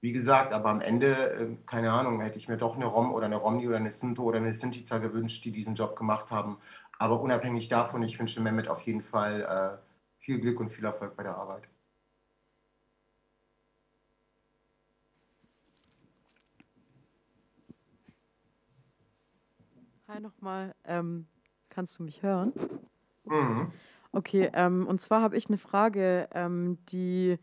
[0.00, 3.26] Wie gesagt, aber am Ende, äh, keine Ahnung, hätte ich mir doch eine Rom oder
[3.26, 6.58] eine Romni oder eine Sinto oder eine Sintica gewünscht, die diesen Job gemacht haben.
[6.98, 11.16] Aber unabhängig davon, ich wünsche Mehmet auf jeden Fall äh, viel Glück und viel Erfolg
[11.16, 11.68] bei der Arbeit.
[20.08, 21.26] Hi nochmal, ähm,
[21.68, 22.52] kannst du mich hören?
[23.24, 23.70] Mhm.
[24.10, 27.38] Okay, ähm, und zwar habe ich eine Frage, ähm, die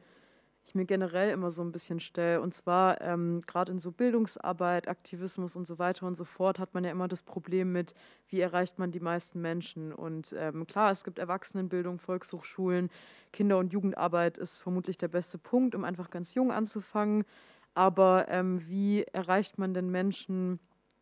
[0.68, 2.42] ich mir generell immer so ein bisschen stelle.
[2.42, 6.74] Und zwar ähm, gerade in so Bildungsarbeit, Aktivismus und so weiter und so fort hat
[6.74, 7.94] man ja immer das Problem mit,
[8.28, 9.94] wie erreicht man die meisten Menschen.
[9.94, 12.90] Und ähm, klar, es gibt Erwachsenenbildung, Volkshochschulen,
[13.32, 17.26] Kinder- und Jugendarbeit ist vermutlich der beste Punkt, um einfach ganz jung anzufangen.
[17.74, 20.60] Aber ähm, wie erreicht man denn Menschen,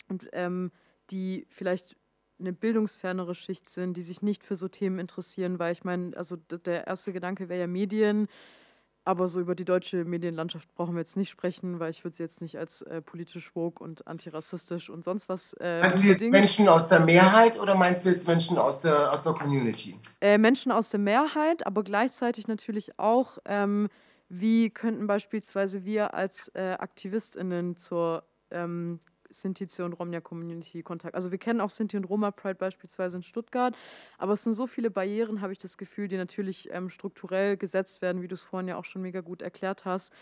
[0.10, 0.71] und, ähm,
[1.10, 1.95] die vielleicht
[2.39, 6.36] eine bildungsfernere Schicht sind, die sich nicht für so Themen interessieren, weil ich meine, also
[6.36, 8.28] der erste Gedanke wäre ja Medien,
[9.06, 12.24] aber so über die deutsche Medienlandschaft brauchen wir jetzt nicht sprechen, weil ich würde sie
[12.24, 15.54] jetzt nicht als äh, politisch woke und antirassistisch und sonst was.
[15.60, 19.12] Äh, meinst du jetzt Menschen aus der Mehrheit oder meinst du jetzt Menschen aus der,
[19.12, 20.00] aus der Community?
[20.22, 23.89] Äh, Menschen aus der Mehrheit, aber gleichzeitig natürlich auch, ähm,
[24.30, 29.00] wie könnten beispielsweise wir als äh, AktivistInnen zur ähm,
[29.34, 31.15] Sinti und Romnia Community Kontakt.
[31.15, 33.76] Also wir kennen auch Sinti und Roma Pride beispielsweise in Stuttgart,
[34.17, 38.02] aber es sind so viele Barrieren, habe ich das Gefühl, die natürlich ähm, strukturell gesetzt
[38.02, 40.13] werden, wie du es vorhin ja auch schon mega gut erklärt hast.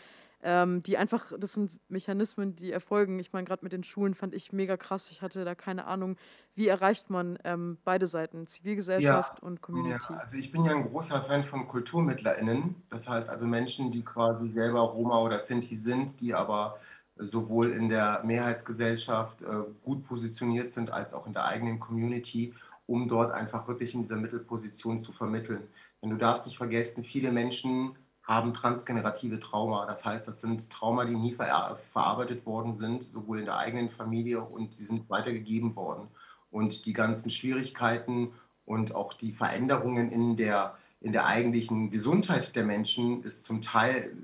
[0.43, 3.19] Ähm, die einfach, das sind Mechanismen, die erfolgen.
[3.19, 5.11] Ich meine, gerade mit den Schulen fand ich mega krass.
[5.11, 6.17] Ich hatte da keine Ahnung,
[6.55, 10.13] wie erreicht man ähm, beide Seiten, Zivilgesellschaft ja, und Community.
[10.13, 12.75] Ja, also ich bin ja ein großer Fan von KulturmittlerInnen.
[12.89, 16.79] Das heißt also Menschen, die quasi selber Roma oder Sinti sind, die aber
[17.17, 19.45] sowohl in der Mehrheitsgesellschaft äh,
[19.83, 22.53] gut positioniert sind, als auch in der eigenen Community,
[22.87, 25.67] um dort einfach wirklich in dieser Mittelposition zu vermitteln.
[26.01, 29.85] Denn du darfst nicht vergessen, viele Menschen haben transgenerative Trauma.
[29.85, 33.89] Das heißt, das sind Trauma, die nie ver verarbeitet worden sind, sowohl in der eigenen
[33.89, 36.07] Familie und sie sind weitergegeben worden.
[36.49, 38.31] Und die ganzen Schwierigkeiten
[38.65, 44.15] und auch die Veränderungen in der, in der eigentlichen Gesundheit der Menschen ist zum Teil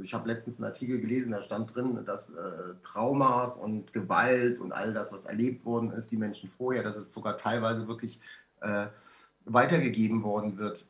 [0.00, 4.72] ich habe letztens einen Artikel gelesen, da stand drin, dass äh, Traumas und Gewalt und
[4.72, 8.20] all das, was erlebt worden ist, die Menschen vorher, dass es sogar teilweise wirklich
[8.60, 8.86] äh,
[9.44, 10.86] weitergegeben worden wird.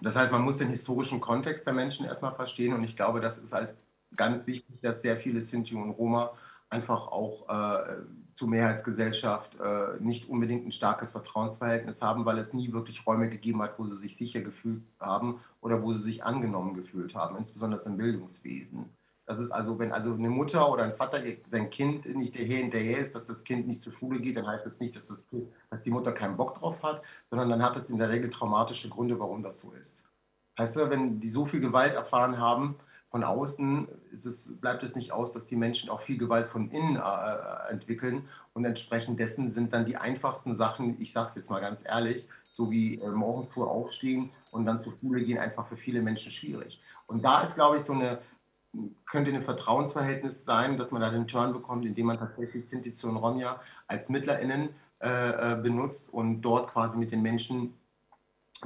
[0.00, 3.38] Das heißt, man muss den historischen Kontext der Menschen erstmal verstehen und ich glaube, das
[3.38, 3.74] ist halt
[4.16, 6.32] ganz wichtig, dass sehr viele Sinti und Roma
[6.68, 7.96] einfach auch äh,
[8.34, 13.62] zur Mehrheitsgesellschaft äh, nicht unbedingt ein starkes Vertrauensverhältnis haben, weil es nie wirklich Räume gegeben
[13.62, 17.82] hat, wo sie sich sicher gefühlt haben oder wo sie sich angenommen gefühlt haben, insbesondere
[17.84, 18.90] im Bildungswesen.
[19.26, 23.14] Das ist also, wenn also eine Mutter oder ein Vater sein Kind nicht hinterher ist,
[23.14, 25.82] dass das Kind nicht zur Schule geht, dann heißt das nicht, dass, das kind, dass
[25.82, 29.18] die Mutter keinen Bock drauf hat, sondern dann hat es in der Regel traumatische Gründe,
[29.18, 30.04] warum das so ist.
[30.58, 32.76] Heißt du, wenn die so viel Gewalt erfahren haben,
[33.14, 36.96] von außen es, bleibt es nicht aus, dass die Menschen auch viel Gewalt von innen
[36.96, 41.60] äh, entwickeln und entsprechend dessen sind dann die einfachsten Sachen, ich sage es jetzt mal
[41.60, 45.76] ganz ehrlich, so wie äh, morgens früh aufstehen und dann zur Schule gehen, einfach für
[45.76, 46.82] viele Menschen schwierig.
[47.06, 48.18] Und da ist, glaube ich, so eine,
[49.06, 53.16] könnte ein Vertrauensverhältnis sein, dass man da den Turn bekommt, indem man tatsächlich Sinti und
[53.16, 57.74] Romja als MittlerInnen äh, äh, benutzt und dort quasi mit den Menschen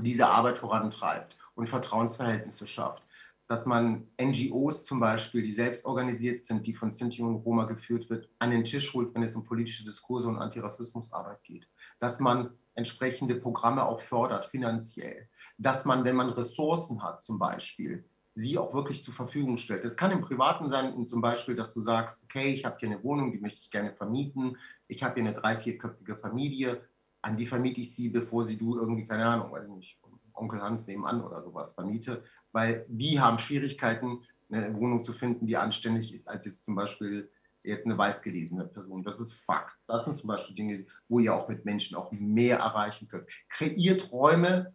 [0.01, 3.03] diese Arbeit vorantreibt und Vertrauensverhältnisse schafft
[3.49, 8.09] dass man NGOs zum Beispiel, die selbst organisiert sind, die von Sinti und Roma geführt
[8.11, 11.67] wird, an den Tisch holt, wenn es um politische Diskurse und Antirassismusarbeit geht.
[11.99, 15.29] Dass man entsprechende Programme auch fördert, finanziell.
[15.57, 19.83] Dass man, wenn man Ressourcen hat zum Beispiel, sie auch wirklich zur Verfügung stellt.
[19.83, 23.03] Das kann im Privaten sein, zum Beispiel, dass du sagst, okay, ich habe hier eine
[23.03, 24.57] Wohnung, die möchte ich gerne vermieten.
[24.87, 26.83] Ich habe hier eine drei-, vierköpfige Familie.
[27.23, 30.01] An die vermiete ich sie, bevor sie du irgendwie, keine Ahnung, weiß ich nicht,
[30.39, 32.23] Onkel Hans nebenan oder sowas vermiete
[32.53, 37.31] weil die haben Schwierigkeiten, eine Wohnung zu finden, die anständig ist, als jetzt zum Beispiel
[37.63, 39.03] jetzt eine weiß gelesene Person.
[39.03, 39.77] Das ist Fakt.
[39.87, 43.29] Das sind zum Beispiel Dinge, wo ihr auch mit Menschen auch mehr erreichen könnt.
[43.49, 44.73] Kreiert Räume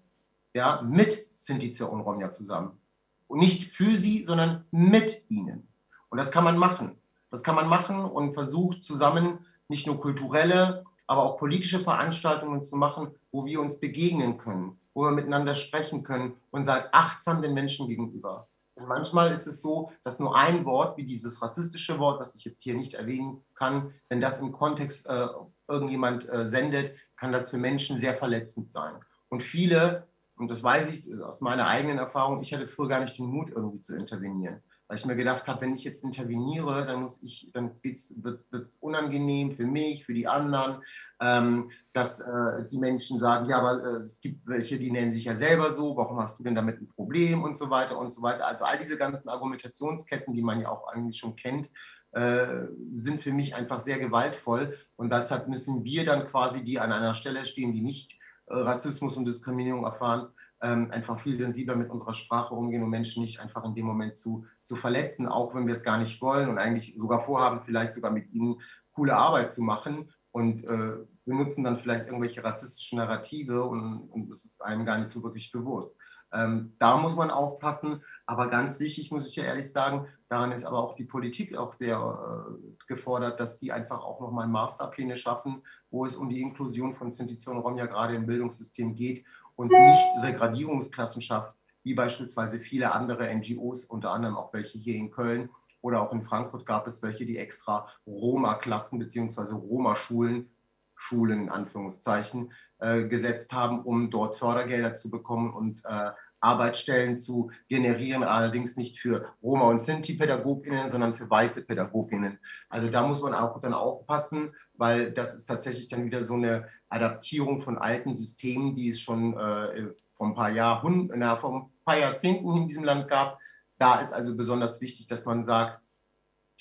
[0.54, 2.80] ja, mit Sintize und Romja zusammen.
[3.28, 5.68] Und nicht für sie, sondern mit ihnen.
[6.10, 7.00] Und das kann man machen.
[7.32, 10.84] Das kann man machen und versucht zusammen nicht nur kulturelle,
[11.14, 16.04] aber auch politische Veranstaltungen zu machen, wo wir uns begegnen können, wo wir miteinander sprechen
[16.04, 18.48] können und seid achtsam den Menschen gegenüber.
[18.74, 22.46] Und manchmal ist es so, dass nur ein Wort, wie dieses rassistische Wort, was ich
[22.46, 25.28] jetzt hier nicht erwähnen kann, wenn das im Kontext äh,
[25.68, 28.96] irgendjemand äh, sendet, kann das für Menschen sehr verletzend sein.
[29.30, 30.08] Und viele,
[30.38, 33.52] und das weiß ich aus meiner eigenen Erfahrung, ich hatte früher gar nicht den Mut,
[33.52, 37.50] irgendwie zu intervenieren weil ich mir gedacht habe, wenn ich jetzt interveniere, dann muss ich,
[37.52, 40.84] dann wird es unangenehm für mich, für die anderen,
[41.20, 45.26] ähm, dass äh, die Menschen sagen, ja, aber äh, es gibt welche, die nennen sich
[45.26, 48.22] ja selber so, warum hast du denn damit ein Problem und so weiter und so
[48.22, 48.46] weiter.
[48.46, 51.72] Also all diese ganzen Argumentationsketten, die man ja auch eigentlich schon kennt,
[52.12, 56.92] äh, sind für mich einfach sehr gewaltvoll und deshalb müssen wir dann quasi, die an
[56.92, 60.28] einer Stelle stehen, die nicht äh, Rassismus und Diskriminierung erfahren,
[60.64, 64.16] ähm, einfach viel sensibler mit unserer Sprache umgehen und Menschen nicht einfach in dem Moment
[64.16, 67.92] zu, zu verletzen, auch wenn wir es gar nicht wollen und eigentlich sogar vorhaben, vielleicht
[67.92, 68.62] sogar mit ihnen
[68.94, 70.94] coole Arbeit zu machen und äh,
[71.26, 75.52] benutzen dann vielleicht irgendwelche rassistischen Narrative und, und es ist einem gar nicht so wirklich
[75.52, 75.98] bewusst.
[76.32, 80.66] Ähm, da muss man aufpassen, aber ganz wichtig muss ich ja ehrlich sagen, daran ist
[80.66, 85.62] aber auch die Politik auch sehr äh, gefordert, dass die einfach auch nochmal Masterpläne schaffen,
[85.92, 89.26] wo es um die Inklusion von Sinti und Rom ja gerade im Bildungssystem geht
[89.56, 95.12] und nicht Segradierungsklassen schafft, wie beispielsweise viele andere NGOs, unter anderem auch welche hier in
[95.12, 95.50] Köln
[95.82, 99.54] oder auch in Frankfurt gab es welche, die extra Roma-Klassen bzw.
[99.54, 100.50] Roma-Schulen,
[100.96, 107.52] Schulen in Anführungszeichen, äh, gesetzt haben, um dort Fördergelder zu bekommen und äh, Arbeitsstellen zu
[107.70, 112.40] generieren, allerdings nicht für Roma- und Sinti-PädagogInnen, sondern für weiße PädagogInnen.
[112.70, 116.68] Also da muss man auch dann aufpassen, weil das ist tatsächlich dann wieder so eine
[116.90, 121.72] Adaptierung von alten Systemen, die es schon äh, vor, ein paar Jahren, na, vor ein
[121.86, 123.40] paar Jahrzehnten in diesem Land gab.
[123.78, 125.82] Da ist also besonders wichtig, dass man sagt,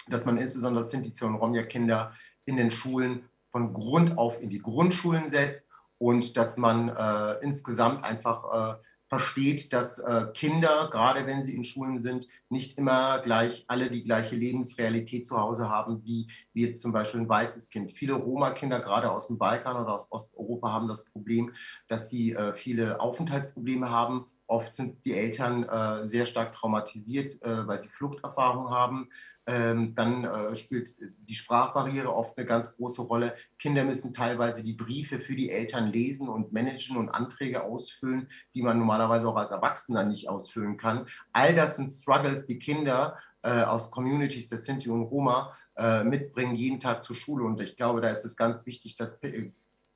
[0.09, 2.13] dass man insbesondere Sinti und Romja-Kinder
[2.45, 8.05] in den Schulen von Grund auf in die Grundschulen setzt und dass man äh, insgesamt
[8.05, 8.83] einfach äh,
[9.13, 14.05] versteht, dass äh, Kinder, gerade wenn sie in Schulen sind, nicht immer gleich alle die
[14.05, 17.93] gleiche Lebensrealität zu Hause haben, wie, wie jetzt zum Beispiel ein weißes Kind.
[17.93, 21.53] Viele Roma-Kinder, gerade aus dem Balkan oder aus Osteuropa, haben das Problem,
[21.89, 24.25] dass sie äh, viele Aufenthaltsprobleme haben.
[24.47, 29.11] Oft sind die Eltern äh, sehr stark traumatisiert, äh, weil sie Fluchterfahrung haben.
[29.45, 33.35] Ähm, dann äh, spielt die Sprachbarriere oft eine ganz große Rolle.
[33.59, 38.63] Kinder müssen teilweise die Briefe für die Eltern lesen und managen und Anträge ausfüllen, die
[38.63, 41.07] man normalerweise auch als Erwachsener nicht ausfüllen kann.
[41.33, 46.55] All das sind Struggles, die Kinder äh, aus Communities der Sinti und Roma äh, mitbringen,
[46.55, 47.45] jeden Tag zur Schule.
[47.45, 49.19] Und ich glaube, da ist es ganz wichtig, dass,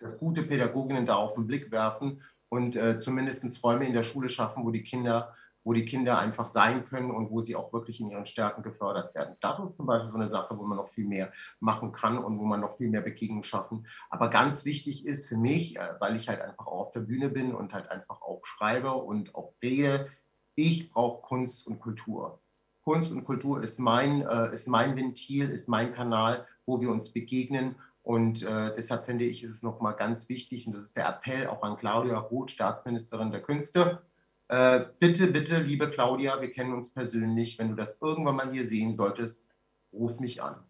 [0.00, 4.28] dass gute Pädagoginnen da auf den Blick werfen und äh, zumindest Räume in der Schule
[4.28, 5.34] schaffen, wo die Kinder
[5.66, 9.16] wo die Kinder einfach sein können und wo sie auch wirklich in ihren Stärken gefördert
[9.16, 9.34] werden.
[9.40, 12.38] Das ist zum Beispiel so eine Sache, wo man noch viel mehr machen kann und
[12.38, 13.88] wo man noch viel mehr Begegnungen schaffen.
[14.08, 17.30] Aber ganz wichtig ist für mich, äh, weil ich halt einfach auch auf der Bühne
[17.30, 20.08] bin und halt einfach auch schreibe und auch rede,
[20.54, 22.38] ich brauche Kunst und Kultur.
[22.84, 27.12] Kunst und Kultur ist mein, äh, ist mein Ventil, ist mein Kanal, wo wir uns
[27.12, 27.74] begegnen.
[28.04, 31.48] Und äh, deshalb finde ich, ist es nochmal ganz wichtig, und das ist der Appell
[31.48, 34.00] auch an Claudia Roth, Staatsministerin der Künste,
[34.48, 37.58] äh, bitte, bitte, liebe Claudia, wir kennen uns persönlich.
[37.58, 39.48] Wenn du das irgendwann mal hier sehen solltest,
[39.92, 40.62] ruf mich an.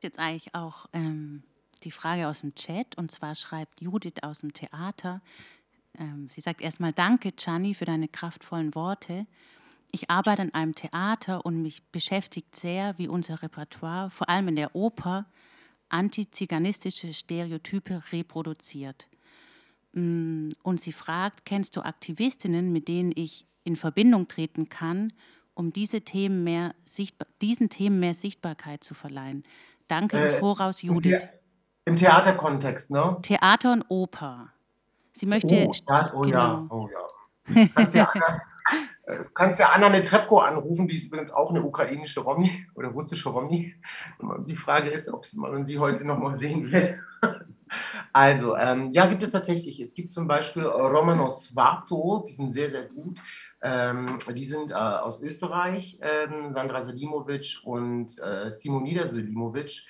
[0.00, 1.42] Jetzt eigentlich auch ähm,
[1.82, 5.20] die Frage aus dem Chat und zwar schreibt Judith aus dem Theater.
[5.98, 9.26] Ähm, sie sagt erstmal Danke, Gianni, für deine kraftvollen Worte.
[9.90, 14.56] Ich arbeite an einem Theater und mich beschäftigt sehr, wie unser Repertoire, vor allem in
[14.56, 15.26] der Oper,
[15.88, 19.08] antiziganistische Stereotype reproduziert.
[19.92, 25.12] Mm, und sie fragt, kennst du Aktivistinnen, mit denen ich in Verbindung treten kann,
[25.54, 26.74] um diese Themen mehr
[27.40, 29.44] diesen Themen mehr Sichtbarkeit zu verleihen?
[29.88, 31.26] Danke äh, im Voraus, Judith.
[31.84, 33.16] Im Theaterkontext, ne?
[33.22, 34.52] Theater und Oper.
[35.12, 35.66] Sie möchte.
[35.66, 36.38] Oh, ja, oh genau.
[36.38, 37.68] ja, oh ja.
[37.74, 38.12] Kannst ja
[39.04, 43.30] äh, kannst ja Anna Netrebko anrufen, die ist übrigens auch eine ukrainische Romi oder russische
[43.30, 43.74] Romi.
[44.46, 47.00] Die Frage ist, ob man sie heute noch mal sehen will.
[48.12, 49.78] Also, ähm, ja, gibt es tatsächlich.
[49.80, 53.20] Es gibt zum Beispiel Romano Svato, die sind sehr, sehr gut.
[53.60, 59.82] Ähm, die sind äh, aus Österreich, ähm, Sandra Selimovic und äh, Simonida Selimovic.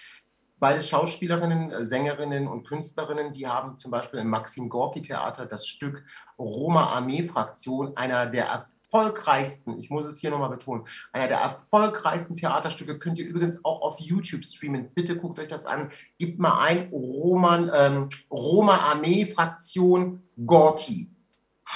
[0.60, 6.04] Beides Schauspielerinnen, Sängerinnen und Künstlerinnen, die haben zum Beispiel im Maxim Gorki Theater das Stück
[6.36, 12.34] Roma Armee Fraktion, einer der erfolgreichsten, ich muss es hier nochmal betonen, einer der erfolgreichsten
[12.34, 14.92] Theaterstücke könnt ihr übrigens auch auf YouTube streamen.
[14.94, 15.92] Bitte guckt euch das an.
[16.18, 21.10] Gebt mal ein Roman, ähm, Roma Armee Fraktion Gorki.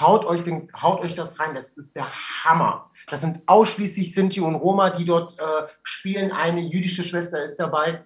[0.00, 2.06] Haut euch, den, haut euch das rein, das ist der
[2.44, 2.90] Hammer.
[3.08, 5.42] Das sind ausschließlich Sinti und Roma, die dort äh,
[5.82, 6.32] spielen.
[6.32, 8.04] Eine jüdische Schwester ist dabei.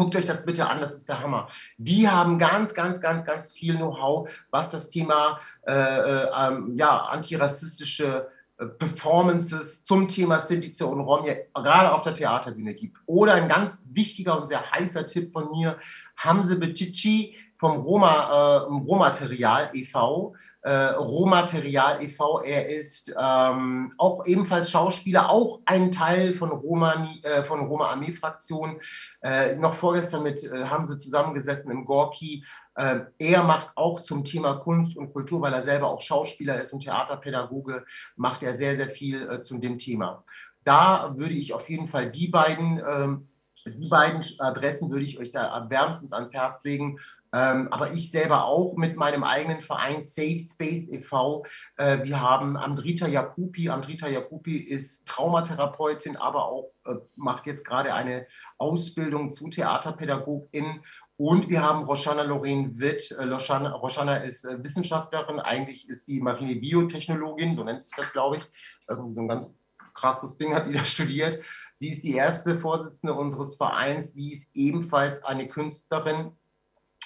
[0.00, 1.48] Guckt euch das bitte an, das ist der Hammer.
[1.76, 7.00] Die haben ganz, ganz, ganz, ganz viel Know-how, was das Thema äh, äh, ähm, ja,
[7.00, 8.26] antirassistische
[8.56, 12.96] äh, Performances zum Thema Sintize und Romja gerade auf der Theaterbühne gibt.
[13.04, 15.76] Oder ein ganz wichtiger und sehr heißer Tipp von mir,
[16.16, 20.34] Hamze Becici vom Roma, äh, Rohmaterial e.V.,
[20.68, 22.42] Rohmaterial e.V.
[22.42, 28.80] Er ist ähm, auch ebenfalls Schauspieler, auch ein Teil von Roma, äh, von Roma Armee-Fraktion.
[29.22, 32.44] Äh, noch vorgestern mit äh, haben sie zusammengesessen im Gorki.
[32.74, 36.72] Äh, er macht auch zum Thema Kunst und Kultur, weil er selber auch Schauspieler ist
[36.72, 37.84] und Theaterpädagoge,
[38.16, 40.24] macht er sehr, sehr viel äh, zu dem Thema.
[40.64, 43.26] Da würde ich auf jeden Fall die beiden ähm,
[43.66, 46.98] die beiden Adressen würde ich euch da wärmstens ans Herz legen.
[47.32, 51.44] Ähm, aber ich selber auch mit meinem eigenen Verein Safe Space e.V.
[51.76, 53.70] Äh, wir haben Amdrita Jakupi.
[53.70, 58.26] Amdrita Jakupi ist Traumatherapeutin, aber auch äh, macht jetzt gerade eine
[58.58, 60.82] Ausbildung zu Theaterpädagogin.
[61.16, 63.10] Und wir haben Roshana Lorraine Witt.
[63.12, 68.38] Äh, Roshana, ist äh, Wissenschaftlerin, eigentlich ist sie marine Biotechnologin, so nennt sich das, glaube
[68.38, 68.48] ich.
[68.88, 69.54] Irgendwie so ein ganz
[69.94, 71.38] krasses Ding hat die da studiert.
[71.74, 74.14] Sie ist die erste Vorsitzende unseres Vereins.
[74.14, 76.32] Sie ist ebenfalls eine Künstlerin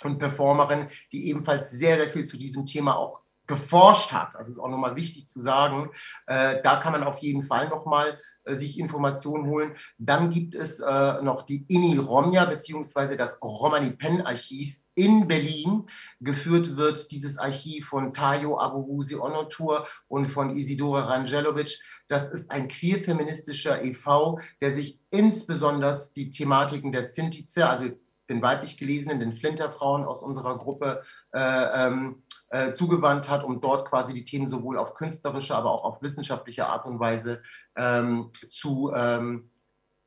[0.03, 4.35] und Performerin, die ebenfalls sehr, sehr viel zu diesem Thema auch geforscht hat.
[4.35, 5.91] Das ist auch nochmal wichtig zu sagen.
[6.27, 9.77] Äh, da kann man auf jeden Fall nochmal äh, sich Informationen holen.
[9.99, 15.85] Dann gibt es äh, noch die INI Romja beziehungsweise das Romani Pen Archiv in Berlin.
[16.21, 21.79] Geführt wird dieses Archiv von Tayo Abuhusi Onotur und von Isidora Rangelovic.
[22.09, 27.91] Das ist ein queer-feministischer e.V., der sich insbesondere die Thematiken der Sintize, also
[28.29, 31.03] den weiblich gelesenen, den Flinterfrauen aus unserer Gruppe
[31.33, 35.85] äh, ähm, äh, zugewandt hat, um dort quasi die Themen sowohl auf künstlerische, aber auch
[35.85, 37.43] auf wissenschaftliche Art und Weise
[37.77, 39.51] ähm, zu, ähm,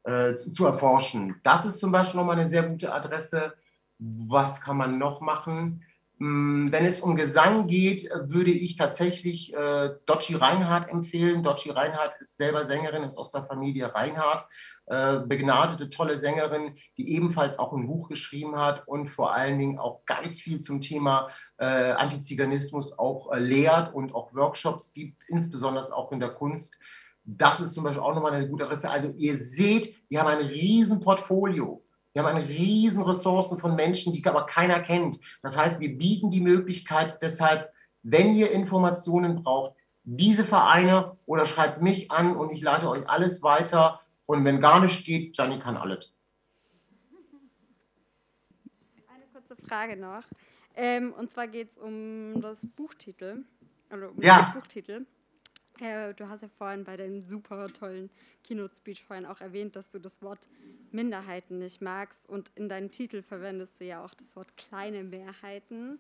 [0.03, 1.39] äh, zu erforschen.
[1.43, 3.53] Das ist zum Beispiel nochmal eine sehr gute Adresse.
[3.99, 5.83] Was kann man noch machen?
[6.19, 11.43] Hm, wenn es um Gesang geht, würde ich tatsächlich äh, Dotschi Reinhardt empfehlen.
[11.43, 14.47] Dotschi Reinhardt ist selber Sängerin, ist aus der Familie Reinhardt,
[14.87, 19.79] äh, begnadete, tolle Sängerin, die ebenfalls auch ein Buch geschrieben hat und vor allen Dingen
[19.79, 25.93] auch ganz viel zum Thema äh, Antiziganismus auch äh, lehrt und auch Workshops gibt, insbesondere
[25.93, 26.79] auch in der Kunst.
[27.23, 28.89] Das ist zum Beispiel auch nochmal eine gute Adresse.
[28.89, 31.83] Also ihr seht, wir haben ein Riesenportfolio
[32.17, 35.19] wir haben eine riesen Ressourcen von Menschen, die aber keiner kennt.
[35.43, 37.71] Das heißt, wir bieten die Möglichkeit deshalb,
[38.01, 43.43] wenn ihr Informationen braucht, diese Vereine oder schreibt mich an und ich leite euch alles
[43.43, 43.99] weiter.
[44.27, 46.13] Und wenn gar nicht geht, Gianni kann alles.
[49.07, 50.23] Eine kurze Frage noch.
[50.75, 53.45] Ähm, und zwar geht es um das Buchtitel.
[53.91, 54.51] Oder um ja.
[54.51, 55.05] den Buchtitel.
[55.79, 58.09] Äh, du hast ja vorhin bei dem super tollen
[58.43, 60.47] Keynote-Speech vorhin auch erwähnt, dass du das Wort
[60.91, 65.99] Minderheiten nicht magst und in deinem Titel verwendest du ja auch das Wort kleine Mehrheiten.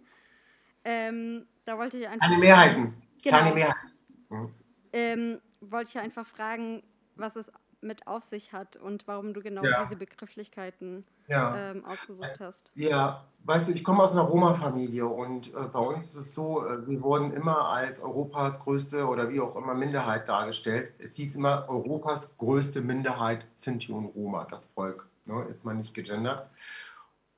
[0.83, 2.25] Ähm, da wollte ich einfach.
[2.25, 3.01] Kleine Mehrheiten.
[3.23, 3.91] Genau, kleine Mehrheiten.
[4.29, 4.53] Mhm.
[4.93, 6.83] Ähm, wollte ich einfach fragen,
[7.15, 7.51] was es
[7.81, 9.83] mit auf sich hat und warum du genau ja.
[9.83, 11.71] diese Begrifflichkeiten ja.
[11.71, 12.71] ähm, ausgesucht hast.
[12.73, 16.65] Ja, weißt du, ich komme aus einer Roma-Familie und äh, bei uns ist es so,
[16.65, 20.93] äh, wir wurden immer als Europas größte oder wie auch immer Minderheit dargestellt.
[20.99, 25.07] Es hieß immer Europas größte Minderheit Sinti und Roma, das Volk.
[25.25, 25.45] Ne?
[25.49, 26.49] Jetzt mal nicht gegendert.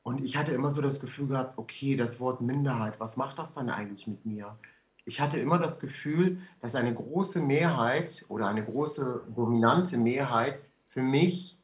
[0.03, 3.53] Und ich hatte immer so das Gefühl gehabt, okay, das Wort Minderheit, was macht das
[3.53, 4.57] dann eigentlich mit mir?
[5.05, 11.01] Ich hatte immer das Gefühl, dass eine große Mehrheit oder eine große dominante Mehrheit für
[11.01, 11.57] mich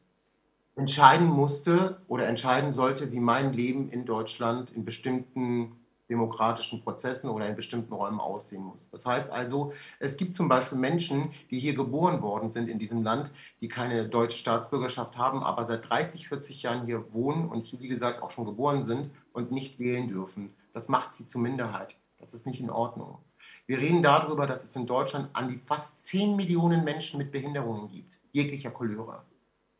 [0.76, 5.76] entscheiden musste oder entscheiden sollte, wie mein Leben in Deutschland in bestimmten
[6.08, 8.88] demokratischen Prozessen oder in bestimmten Räumen aussehen muss.
[8.90, 13.02] Das heißt also, es gibt zum Beispiel Menschen, die hier geboren worden sind in diesem
[13.02, 17.80] Land, die keine deutsche Staatsbürgerschaft haben, aber seit 30, 40 Jahren hier wohnen und hier,
[17.80, 20.54] wie gesagt, auch schon geboren sind und nicht wählen dürfen.
[20.72, 21.96] Das macht sie zur Minderheit.
[22.18, 23.18] Das ist nicht in Ordnung.
[23.66, 27.88] Wir reden darüber, dass es in Deutschland an die fast 10 Millionen Menschen mit Behinderungen
[27.88, 29.24] gibt, jeglicher Couleur.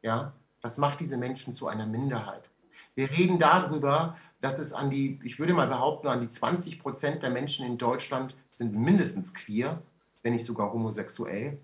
[0.02, 2.50] Ja, das macht diese Menschen zu einer Minderheit.
[2.96, 7.22] Wir reden darüber, dass es an die, ich würde mal behaupten, an die 20 Prozent
[7.22, 9.80] der Menschen in Deutschland sind mindestens queer,
[10.22, 11.58] wenn nicht sogar homosexuell.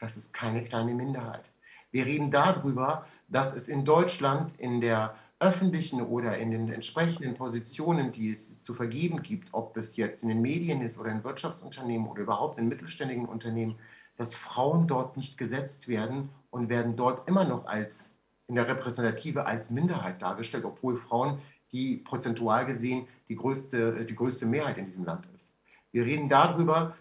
[0.00, 1.50] Das ist keine kleine Minderheit.
[1.90, 8.10] Wir reden darüber, dass es in Deutschland in der öffentlichen oder in den entsprechenden Positionen,
[8.10, 12.08] die es zu vergeben gibt, ob das jetzt in den Medien ist oder in Wirtschaftsunternehmen
[12.08, 13.76] oder überhaupt in mittelständigen Unternehmen,
[14.16, 18.16] dass Frauen dort nicht gesetzt werden und werden dort immer noch als
[18.48, 21.38] in der Repräsentative als Minderheit dargestellt, obwohl Frauen
[21.70, 25.54] die prozentual gesehen die größte, die größte Mehrheit in diesem Land ist.
[25.92, 26.96] Wir reden darüber,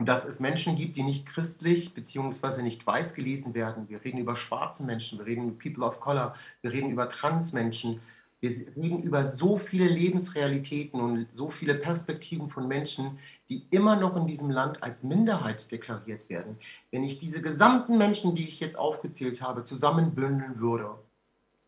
[0.00, 2.62] dass es Menschen gibt, die nicht christlich bzw.
[2.62, 3.88] nicht weiß gelesen werden.
[3.88, 8.00] Wir reden über schwarze Menschen, wir reden über People of Color, wir reden über Transmenschen,
[8.40, 13.18] wir reden über so viele Lebensrealitäten und so viele Perspektiven von Menschen,
[13.48, 16.58] die immer noch in diesem Land als Minderheit deklariert werden.
[16.90, 20.90] Wenn ich diese gesamten Menschen, die ich jetzt aufgezählt habe, zusammenbündeln würde,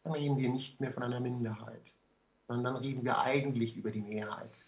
[0.02, 1.94] dann reden wir nicht mehr von einer Minderheit,
[2.48, 4.64] sondern dann reden wir eigentlich über die Mehrheit.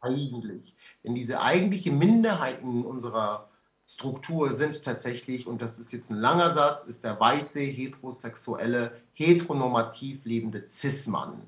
[0.00, 0.74] Eigentlich.
[1.02, 3.48] Denn diese eigentliche Minderheit in unserer
[3.84, 10.24] Struktur sind tatsächlich, und das ist jetzt ein langer Satz, ist der weiße, heterosexuelle, heteronormativ
[10.24, 11.42] lebende Cis-Mann.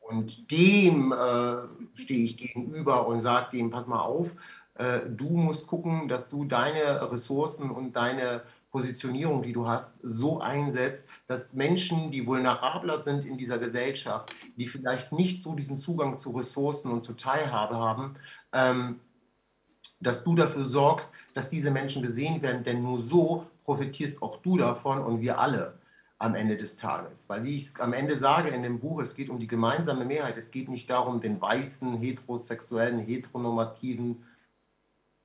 [0.00, 1.56] Und dem äh,
[1.94, 4.34] stehe ich gegenüber und sage dem, pass mal auf,
[4.74, 10.40] äh, du musst gucken, dass du deine Ressourcen und deine Positionierung, die du hast, so
[10.40, 16.18] einsetzt, dass Menschen, die vulnerabler sind in dieser Gesellschaft, die vielleicht nicht so diesen Zugang
[16.18, 18.14] zu Ressourcen und zu Teilhabe haben,
[18.52, 19.00] ähm,
[20.00, 24.56] dass du dafür sorgst, dass diese Menschen gesehen werden, denn nur so profitierst auch du
[24.56, 25.78] davon und wir alle
[26.18, 27.28] am Ende des Tages.
[27.28, 30.04] Weil wie ich es am Ende sage in dem Buch, es geht um die gemeinsame
[30.04, 30.36] Mehrheit.
[30.36, 34.22] Es geht nicht darum, den weißen, heterosexuellen, heteronormativen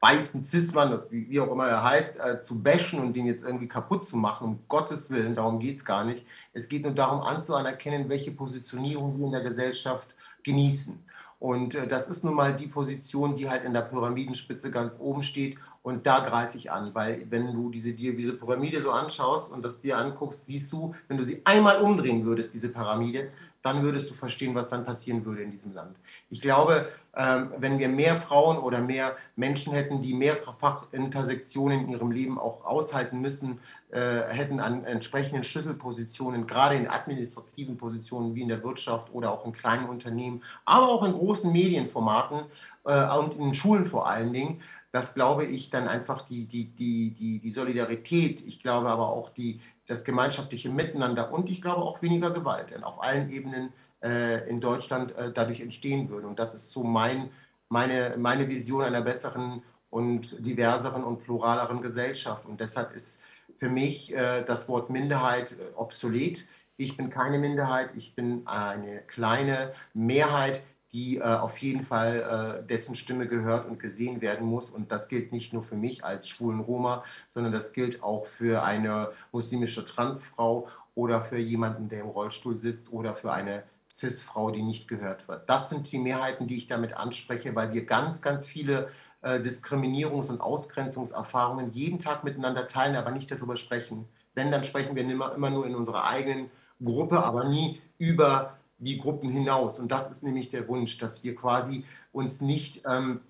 [0.01, 4.05] weißen Cis-Mann, wie, auch immer er heißt, äh, zu bashen und den jetzt irgendwie kaputt
[4.05, 6.25] zu machen, um Gottes Willen, darum geht es gar nicht.
[6.53, 11.03] Es geht nur darum anzuerkennen, welche Positionierung wir in der Gesellschaft genießen.
[11.39, 15.21] Und äh, das ist nun mal die Position, die halt in der Pyramidenspitze ganz oben
[15.21, 15.57] steht.
[15.85, 19.81] Und da greife ich an, weil wenn du diese, diese Pyramide so anschaust und das
[19.81, 23.29] dir anguckst, siehst du, wenn du sie einmal umdrehen würdest, diese Pyramide,
[23.61, 25.99] dann würdest du verstehen, was dann passieren würde in diesem Land.
[26.31, 31.89] Ich glaube, ähm, wenn wir mehr Frauen oder mehr Menschen hätten, die mehrfach Intersektionen in
[31.89, 33.59] ihrem Leben auch aushalten müssen,
[33.91, 39.45] äh, hätten an entsprechenden Schlüsselpositionen, gerade in administrativen Positionen wie in der Wirtschaft oder auch
[39.45, 42.41] in kleinen Unternehmen, aber auch in großen Medienformaten
[42.85, 44.61] äh, und in Schulen vor allen Dingen,
[44.95, 49.29] das glaube ich dann einfach die, die, die, die, die Solidarität, ich glaube aber auch
[49.29, 54.61] die, das gemeinschaftliche Miteinander und ich glaube auch weniger Gewalt auf allen Ebenen äh, in
[54.61, 56.27] Deutschland äh, dadurch entstehen würde.
[56.27, 57.29] Und das ist so mein,
[57.67, 62.45] meine, meine Vision einer besseren und diverseren und pluraleren Gesellschaft.
[62.45, 63.21] Und deshalb ist
[63.57, 66.47] für mich äh, das Wort Minderheit äh, obsolet.
[66.77, 70.65] Ich bin keine Minderheit, ich bin eine kleine Mehrheit,
[70.95, 74.69] die äh, auf jeden Fall äh, dessen Stimme gehört und gesehen werden muss.
[74.69, 78.63] Und das gilt nicht nur für mich als schwulen Roma, sondern das gilt auch für
[78.63, 84.61] eine muslimische Transfrau oder für jemanden, der im Rollstuhl sitzt oder für eine CIS-Frau, die
[84.61, 85.49] nicht gehört wird.
[85.49, 88.87] Das sind die Mehrheiten, die ich damit anspreche, weil wir ganz, ganz viele
[89.21, 94.07] äh, Diskriminierungs- und Ausgrenzungserfahrungen jeden Tag miteinander teilen, aber nicht darüber sprechen.
[94.33, 96.49] Wenn, dann sprechen wir immer, immer nur in unserer eigenen
[96.81, 99.79] Gruppe, aber nie über die Gruppen hinaus.
[99.79, 103.21] Und das ist nämlich der Wunsch, dass wir quasi uns nicht ähm,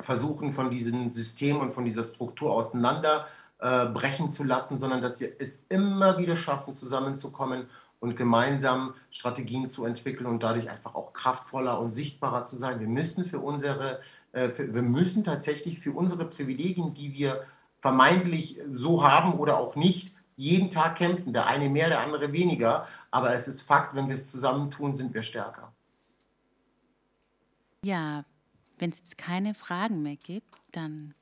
[0.00, 5.32] versuchen, von diesem System und von dieser Struktur auseinanderbrechen äh, zu lassen, sondern dass wir
[5.38, 7.66] es immer wieder schaffen, zusammenzukommen
[8.00, 12.80] und gemeinsam Strategien zu entwickeln und dadurch einfach auch kraftvoller und sichtbarer zu sein.
[12.80, 14.00] Wir müssen für unsere,
[14.32, 17.44] äh, für, wir müssen tatsächlich für unsere Privilegien, die wir
[17.80, 21.32] vermeintlich so haben oder auch nicht, jeden Tag kämpfen.
[21.32, 22.86] Der eine mehr, der andere weniger.
[23.10, 25.72] Aber es ist Fakt, wenn wir es zusammentun, sind wir stärker.
[27.84, 28.24] Ja,
[28.78, 31.14] wenn es jetzt keine Fragen mehr gibt, dann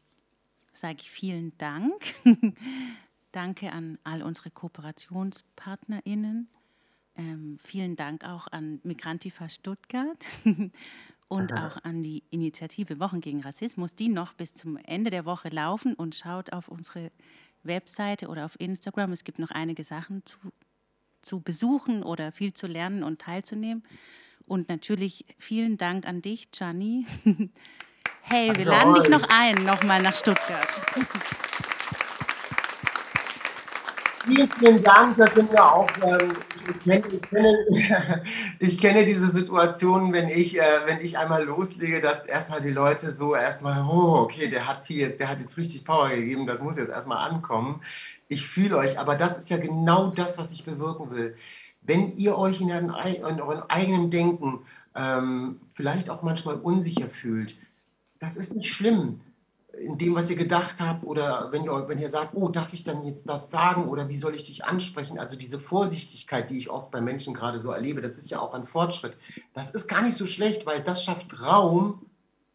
[0.73, 1.95] sage ich vielen Dank.
[3.33, 6.49] Danke an all unsere KooperationspartnerInnen.
[7.17, 10.25] Ähm, vielen Dank auch an Migrantifa Stuttgart
[11.29, 15.49] und auch an die Initiative Wochen gegen Rassismus, die noch bis zum Ende der Woche
[15.49, 17.11] laufen und schaut auf unsere
[17.63, 19.13] Webseite oder auf Instagram.
[19.13, 20.37] Es gibt noch einige Sachen zu,
[21.23, 23.83] zu besuchen oder viel zu lernen und teilzunehmen.
[24.47, 27.07] Und natürlich vielen Dank an dich, Gianni.
[28.23, 30.69] hey, wir laden dich noch ein, nochmal nach Stuttgart.
[34.25, 35.16] Vielen, vielen Dank.
[35.16, 36.33] Das sind ja auch, ähm,
[36.68, 38.23] ich, kenne, ich, kenne,
[38.59, 43.12] ich, kenne, diese Situationen, wenn ich, äh, wenn ich einmal loslege, dass erstmal die Leute
[43.12, 46.77] so erstmal, oh, okay, der hat viel, der hat jetzt richtig Power gegeben, das muss
[46.77, 47.81] jetzt erstmal ankommen.
[48.29, 51.35] Ich fühle euch, aber das ist ja genau das, was ich bewirken will.
[51.81, 54.61] Wenn ihr euch in, euren, in eurem eigenen Denken
[54.95, 57.57] ähm, vielleicht auch manchmal unsicher fühlt,
[58.18, 59.21] das ist nicht schlimm
[59.81, 62.85] in dem, was ihr gedacht habt oder wenn ihr, wenn ihr sagt, oh, darf ich
[62.85, 65.18] dann jetzt das sagen oder wie soll ich dich ansprechen?
[65.18, 68.55] Also diese Vorsichtigkeit, die ich oft bei Menschen gerade so erlebe, das ist ja auch
[68.55, 69.16] ein Fortschritt.
[69.55, 72.07] Das ist gar nicht so schlecht, weil das schafft Raum,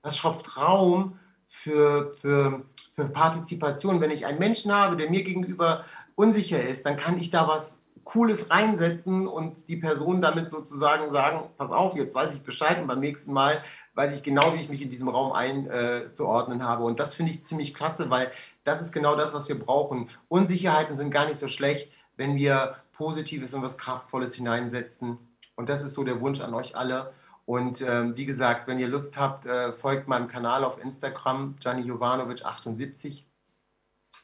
[0.01, 2.61] das schafft Raum für, für,
[2.95, 4.01] für Partizipation.
[4.01, 5.83] Wenn ich einen Menschen habe, der mir gegenüber
[6.15, 11.49] unsicher ist, dann kann ich da was Cooles reinsetzen und die Person damit sozusagen sagen,
[11.57, 13.63] pass auf, jetzt weiß ich Bescheid und beim nächsten Mal
[13.95, 16.83] weiß ich genau, wie ich mich in diesem Raum einzuordnen äh, habe.
[16.83, 18.29] Und das finde ich ziemlich klasse, weil
[18.63, 20.09] das ist genau das, was wir brauchen.
[20.27, 25.17] Unsicherheiten sind gar nicht so schlecht, wenn wir Positives und was Kraftvolles hineinsetzen.
[25.55, 27.13] Und das ist so der Wunsch an euch alle.
[27.45, 31.89] Und ähm, wie gesagt, wenn ihr Lust habt, äh, folgt meinem Kanal auf Instagram, Gianni
[31.89, 33.23] Jovanovic78,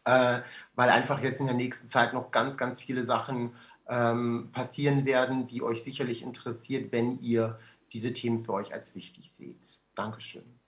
[0.05, 0.39] äh,
[0.75, 3.51] weil einfach jetzt in der nächsten Zeit noch ganz, ganz viele Sachen
[3.87, 7.59] ähm, passieren werden, die euch sicherlich interessiert, wenn ihr
[7.93, 9.81] diese Themen für euch als wichtig seht.
[9.95, 10.60] Dankeschön.